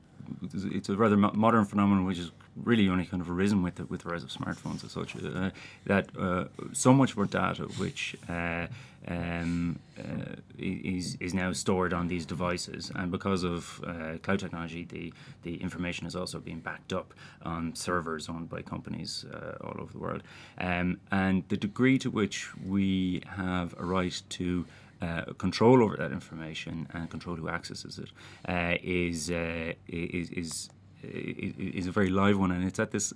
it's 0.54 0.90
a 0.90 0.96
rather 0.96 1.18
modern 1.18 1.66
phenomenon 1.66 2.06
which 2.06 2.18
has 2.18 2.32
really 2.64 2.90
only 2.90 3.06
kind 3.06 3.22
of 3.22 3.30
arisen 3.30 3.62
with 3.62 3.76
the, 3.76 3.86
with 3.86 4.02
the 4.02 4.10
rise 4.10 4.24
of 4.24 4.30
smartphones 4.30 4.84
as 4.84 4.92
such. 4.92 5.16
Uh, 5.16 5.52
that 5.86 6.10
uh, 6.20 6.46
so 6.74 6.94
much 6.94 7.12
of 7.12 7.20
our 7.20 7.26
data, 7.26 7.64
which 7.78 8.16
uh, 8.30 8.68
um, 9.08 9.80
uh, 9.98 10.36
is 10.58 11.18
is 11.20 11.34
now 11.34 11.52
stored 11.54 11.94
on 11.94 12.08
these 12.08 12.26
devices, 12.26 12.92
and 12.96 13.12
because 13.12 13.44
of 13.44 13.82
uh, 13.86 14.18
cloud 14.22 14.40
technology, 14.40 14.84
the 14.84 15.14
the 15.44 15.62
information 15.62 16.08
is 16.08 16.16
also 16.16 16.40
being 16.40 16.60
backed 16.60 16.94
up 16.94 17.14
on 17.44 17.74
servers 17.76 18.28
owned 18.28 18.50
by 18.50 18.62
companies 18.62 19.26
uh, 19.34 19.56
all 19.62 19.76
over 19.80 19.92
the 19.92 20.00
world, 20.00 20.24
um, 20.60 21.00
and 21.12 21.44
the 21.50 21.58
degree 21.58 21.98
to 22.00 22.10
which 22.10 22.50
we 22.66 23.22
have 23.28 23.76
a 23.80 23.86
right 23.86 24.22
to 24.30 24.66
uh, 25.02 25.34
control 25.38 25.84
over 25.84 25.96
that 25.98 26.12
information 26.12 26.88
and 26.94 27.10
control 27.10 27.36
who 27.36 27.50
accesses 27.50 28.00
it 28.00 28.10
uh, 28.50 28.78
is, 28.82 29.32
uh, 29.32 29.74
is, 29.88 30.30
is 30.32 30.70
is 31.04 31.88
a 31.88 31.92
very 31.92 32.10
live 32.10 32.40
one, 32.40 32.52
and 32.52 32.64
it's 32.64 32.80
at 32.80 32.92
this. 32.92 33.14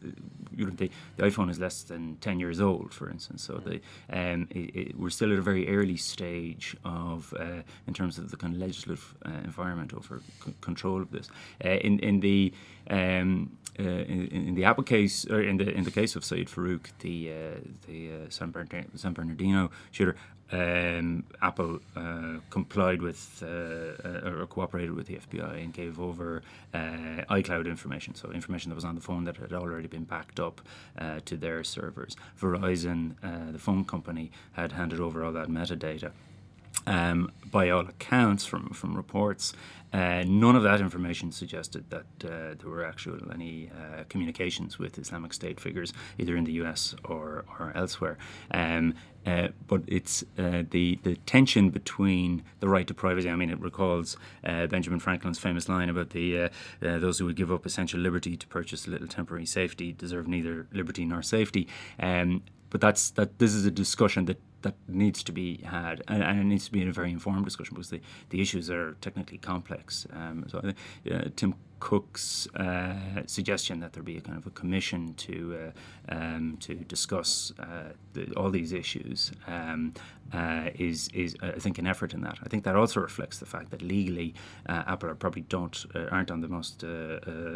You 0.55 0.65
know, 0.65 0.71
the, 0.71 0.91
the 1.17 1.23
iPhone 1.23 1.49
is 1.49 1.59
less 1.59 1.83
than 1.83 2.17
ten 2.17 2.39
years 2.39 2.61
old, 2.61 2.93
for 2.93 3.09
instance. 3.09 3.43
So 3.43 3.57
the 3.57 3.81
um, 4.09 4.47
it, 4.51 4.75
it, 4.75 4.99
we're 4.99 5.09
still 5.09 5.31
at 5.31 5.39
a 5.39 5.41
very 5.41 5.67
early 5.67 5.97
stage 5.97 6.75
of 6.85 7.33
uh, 7.39 7.63
in 7.87 7.93
terms 7.93 8.17
of 8.17 8.31
the 8.31 8.37
kind 8.37 8.53
of 8.53 8.59
legislative 8.59 9.15
uh, 9.25 9.31
environment 9.43 9.93
over 9.93 10.21
c- 10.45 10.53
control 10.61 11.01
of 11.01 11.11
this. 11.11 11.29
Uh, 11.63 11.69
in 11.69 11.99
in 11.99 12.19
the 12.19 12.53
um, 12.89 13.57
uh, 13.79 13.83
in, 13.83 14.27
in, 14.27 14.55
the 14.55 14.65
Apple 14.65 14.83
case, 14.83 15.25
or 15.29 15.41
in 15.41 15.57
the 15.57 15.69
in 15.69 15.83
the 15.83 15.91
case 15.91 16.15
of 16.15 16.23
Saeed 16.25 16.49
Farook, 16.49 16.87
the 16.99 17.31
uh, 17.31 17.59
the 17.87 18.11
uh, 18.11 18.29
San, 18.29 18.51
Bernardino, 18.51 18.87
San 18.95 19.13
Bernardino 19.13 19.71
shooter, 19.91 20.15
um, 20.51 21.23
Apple 21.41 21.79
uh, 21.95 22.37
complied 22.49 23.01
with 23.01 23.43
uh, 23.43 24.07
uh, 24.07 24.29
or 24.29 24.45
cooperated 24.47 24.93
with 24.93 25.07
the 25.07 25.17
FBI 25.17 25.63
and 25.63 25.73
gave 25.73 25.99
over 25.99 26.41
uh, 26.73 26.77
iCloud 27.29 27.67
information, 27.67 28.15
so 28.15 28.31
information 28.31 28.69
that 28.69 28.75
was 28.75 28.85
on 28.85 28.95
the 28.95 29.01
phone 29.01 29.23
that 29.25 29.37
had 29.37 29.53
already 29.53 29.87
been 29.87 30.03
backed 30.03 30.39
up 30.39 30.61
uh, 30.97 31.19
to 31.25 31.37
their 31.37 31.63
servers. 31.63 32.15
Verizon, 32.39 33.15
uh, 33.23 33.51
the 33.51 33.59
phone 33.59 33.85
company, 33.85 34.31
had 34.53 34.73
handed 34.73 34.99
over 34.99 35.23
all 35.23 35.31
that 35.31 35.47
metadata. 35.47 36.11
Um, 36.87 37.31
by 37.51 37.69
all 37.69 37.81
accounts, 37.81 38.45
from 38.45 38.69
from 38.69 38.95
reports, 38.95 39.53
uh, 39.93 40.23
none 40.25 40.55
of 40.55 40.63
that 40.63 40.79
information 40.79 41.31
suggested 41.31 41.89
that 41.89 42.05
uh, 42.23 42.55
there 42.57 42.69
were 42.69 42.85
actual 42.85 43.19
any 43.31 43.69
uh, 43.69 44.03
communications 44.07 44.79
with 44.79 44.97
Islamic 44.97 45.33
State 45.33 45.59
figures 45.59 45.91
either 46.17 46.37
in 46.37 46.45
the 46.45 46.53
U.S. 46.53 46.95
or 47.03 47.43
or 47.59 47.73
elsewhere. 47.75 48.17
Um, 48.51 48.93
uh, 49.25 49.49
but 49.67 49.81
it's 49.87 50.23
uh, 50.39 50.63
the 50.71 50.97
the 51.03 51.15
tension 51.25 51.69
between 51.69 52.43
the 52.61 52.69
right 52.69 52.87
to 52.87 52.93
privacy. 52.93 53.29
I 53.29 53.35
mean, 53.35 53.49
it 53.49 53.59
recalls 53.59 54.15
uh, 54.45 54.67
Benjamin 54.67 54.99
Franklin's 54.99 55.39
famous 55.39 55.67
line 55.67 55.89
about 55.89 56.11
the 56.11 56.49
those 56.79 57.19
who 57.19 57.25
would 57.25 57.35
give 57.35 57.51
up 57.51 57.65
essential 57.65 57.99
liberty 57.99 58.37
to 58.37 58.47
purchase 58.47 58.87
a 58.87 58.89
little 58.89 59.07
temporary 59.07 59.45
safety 59.45 59.91
deserve 59.91 60.27
neither 60.27 60.67
liberty 60.71 61.05
nor 61.05 61.21
safety. 61.21 61.67
Um, 61.99 62.43
but 62.69 62.79
that's 62.79 63.11
that. 63.11 63.37
This 63.39 63.53
is 63.53 63.65
a 63.65 63.71
discussion 63.71 64.25
that 64.25 64.39
that 64.61 64.75
needs 64.87 65.23
to 65.23 65.31
be 65.31 65.57
had, 65.63 66.03
and, 66.07 66.23
and, 66.23 66.39
it 66.39 66.43
needs 66.43 66.65
to 66.65 66.71
be 66.71 66.81
in 66.81 66.89
a 66.89 66.93
very 66.93 67.11
informed 67.11 67.45
discussion 67.45 67.75
because 67.75 67.89
the, 67.89 68.01
the 68.29 68.41
issues 68.41 68.69
are 68.69 68.93
technically 69.01 69.37
complex. 69.37 70.07
Um, 70.13 70.45
so 70.47 70.59
uh, 71.11 71.21
Tim 71.35 71.55
Cook's 71.81 72.47
uh, 72.55 72.93
suggestion 73.25 73.79
that 73.79 73.91
there 73.91 74.03
be 74.03 74.15
a 74.15 74.21
kind 74.21 74.37
of 74.37 74.45
a 74.45 74.51
commission 74.51 75.15
to 75.15 75.71
uh, 76.09 76.15
um, 76.15 76.57
to 76.61 76.75
discuss 76.75 77.51
uh, 77.59 77.89
the, 78.13 78.31
all 78.37 78.51
these 78.51 78.71
issues 78.71 79.31
um, 79.47 79.91
uh, 80.31 80.69
is 80.75 81.09
is 81.13 81.35
I 81.41 81.59
think 81.59 81.79
an 81.79 81.87
effort 81.87 82.13
in 82.13 82.21
that. 82.21 82.37
I 82.45 82.49
think 82.49 82.63
that 82.65 82.75
also 82.75 83.01
reflects 83.01 83.39
the 83.39 83.47
fact 83.47 83.71
that 83.71 83.81
legally 83.81 84.35
uh, 84.69 84.83
Apple 84.85 85.13
probably 85.15 85.41
don't 85.41 85.85
aren't 86.11 86.29
on 86.29 86.41
the 86.41 86.47
most 86.47 86.85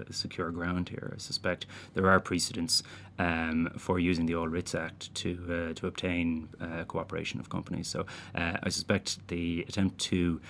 secure 0.10 0.50
ground 0.50 0.90
here. 0.90 1.14
I 1.16 1.20
suspect 1.20 1.68
there 1.94 2.10
are 2.10 2.20
precedents 2.20 2.84
um, 3.20 3.70
for 3.78 4.00
using 4.00 4.26
the 4.26 4.36
All 4.36 4.48
Writs 4.48 4.74
Act 4.74 5.14
to 5.22 5.74
to 5.76 5.88
obtain 5.88 6.50
cooperation 6.88 7.40
of 7.40 7.50
companies. 7.50 7.88
So 7.88 8.08
I 8.34 8.70
suspect 8.70 9.28
the 9.28 9.66
attempt 9.70 10.00
to 10.10 10.42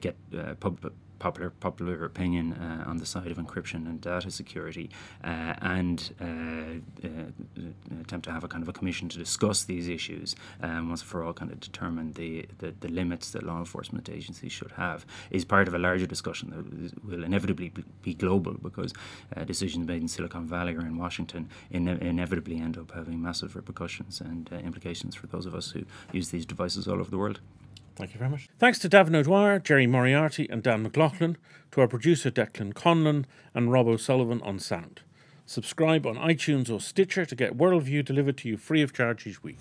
get 0.00 0.16
public 0.58 0.92
popular 1.18 1.50
popular 1.50 2.04
opinion 2.04 2.52
uh, 2.54 2.84
on 2.88 2.98
the 2.98 3.06
side 3.06 3.30
of 3.30 3.38
encryption 3.38 3.86
and 3.86 4.00
data 4.00 4.30
security, 4.30 4.90
uh, 5.24 5.54
and 5.60 6.12
uh, 6.20 7.06
uh, 7.06 8.00
attempt 8.00 8.24
to 8.26 8.32
have 8.32 8.44
a 8.44 8.48
kind 8.48 8.62
of 8.62 8.68
a 8.68 8.72
commission 8.72 9.08
to 9.08 9.18
discuss 9.18 9.64
these 9.64 9.88
issues 9.88 10.36
um, 10.62 10.88
once 10.88 11.02
for 11.02 11.22
all, 11.22 11.32
kind 11.32 11.50
of 11.50 11.60
determine 11.60 12.12
the, 12.12 12.46
the, 12.58 12.74
the 12.80 12.88
limits 12.88 13.30
that 13.30 13.42
law 13.42 13.58
enforcement 13.58 14.08
agencies 14.08 14.52
should 14.52 14.72
have, 14.72 15.06
is 15.30 15.44
part 15.44 15.68
of 15.68 15.74
a 15.74 15.78
larger 15.78 16.06
discussion 16.06 16.50
that 16.50 17.04
will 17.04 17.24
inevitably 17.24 17.72
be 18.02 18.14
global 18.14 18.54
because 18.54 18.92
uh, 19.36 19.44
decisions 19.44 19.86
made 19.86 20.02
in 20.02 20.08
Silicon 20.08 20.46
Valley 20.46 20.74
or 20.74 20.80
in 20.80 20.96
Washington 20.96 21.48
ine- 21.72 21.98
inevitably 22.00 22.58
end 22.58 22.78
up 22.78 22.92
having 22.92 23.20
massive 23.22 23.56
repercussions 23.56 24.20
and 24.20 24.48
uh, 24.52 24.56
implications 24.56 25.14
for 25.14 25.26
those 25.26 25.46
of 25.46 25.54
us 25.54 25.70
who 25.70 25.84
use 26.12 26.30
these 26.30 26.46
devices 26.46 26.88
all 26.88 27.00
over 27.00 27.10
the 27.10 27.18
world. 27.18 27.40
Thank 27.96 28.12
you 28.12 28.18
very 28.18 28.30
much. 28.30 28.48
Thanks 28.58 28.78
to 28.80 28.88
Davin 28.90 29.16
O'Dwyer, 29.16 29.58
Gerry 29.58 29.86
Moriarty, 29.86 30.46
and 30.50 30.62
Dan 30.62 30.82
McLaughlin, 30.82 31.38
to 31.72 31.80
our 31.80 31.88
producer 31.88 32.30
Declan 32.30 32.74
Conlon, 32.74 33.24
and 33.54 33.72
Rob 33.72 33.88
O'Sullivan 33.88 34.42
on 34.42 34.58
sound. 34.58 35.00
Subscribe 35.46 36.06
on 36.06 36.16
iTunes 36.16 36.70
or 36.70 36.78
Stitcher 36.78 37.24
to 37.24 37.34
get 37.34 37.56
Worldview 37.56 38.04
delivered 38.04 38.36
to 38.38 38.48
you 38.48 38.58
free 38.58 38.82
of 38.82 38.92
charge 38.92 39.26
each 39.26 39.42
week. 39.42 39.58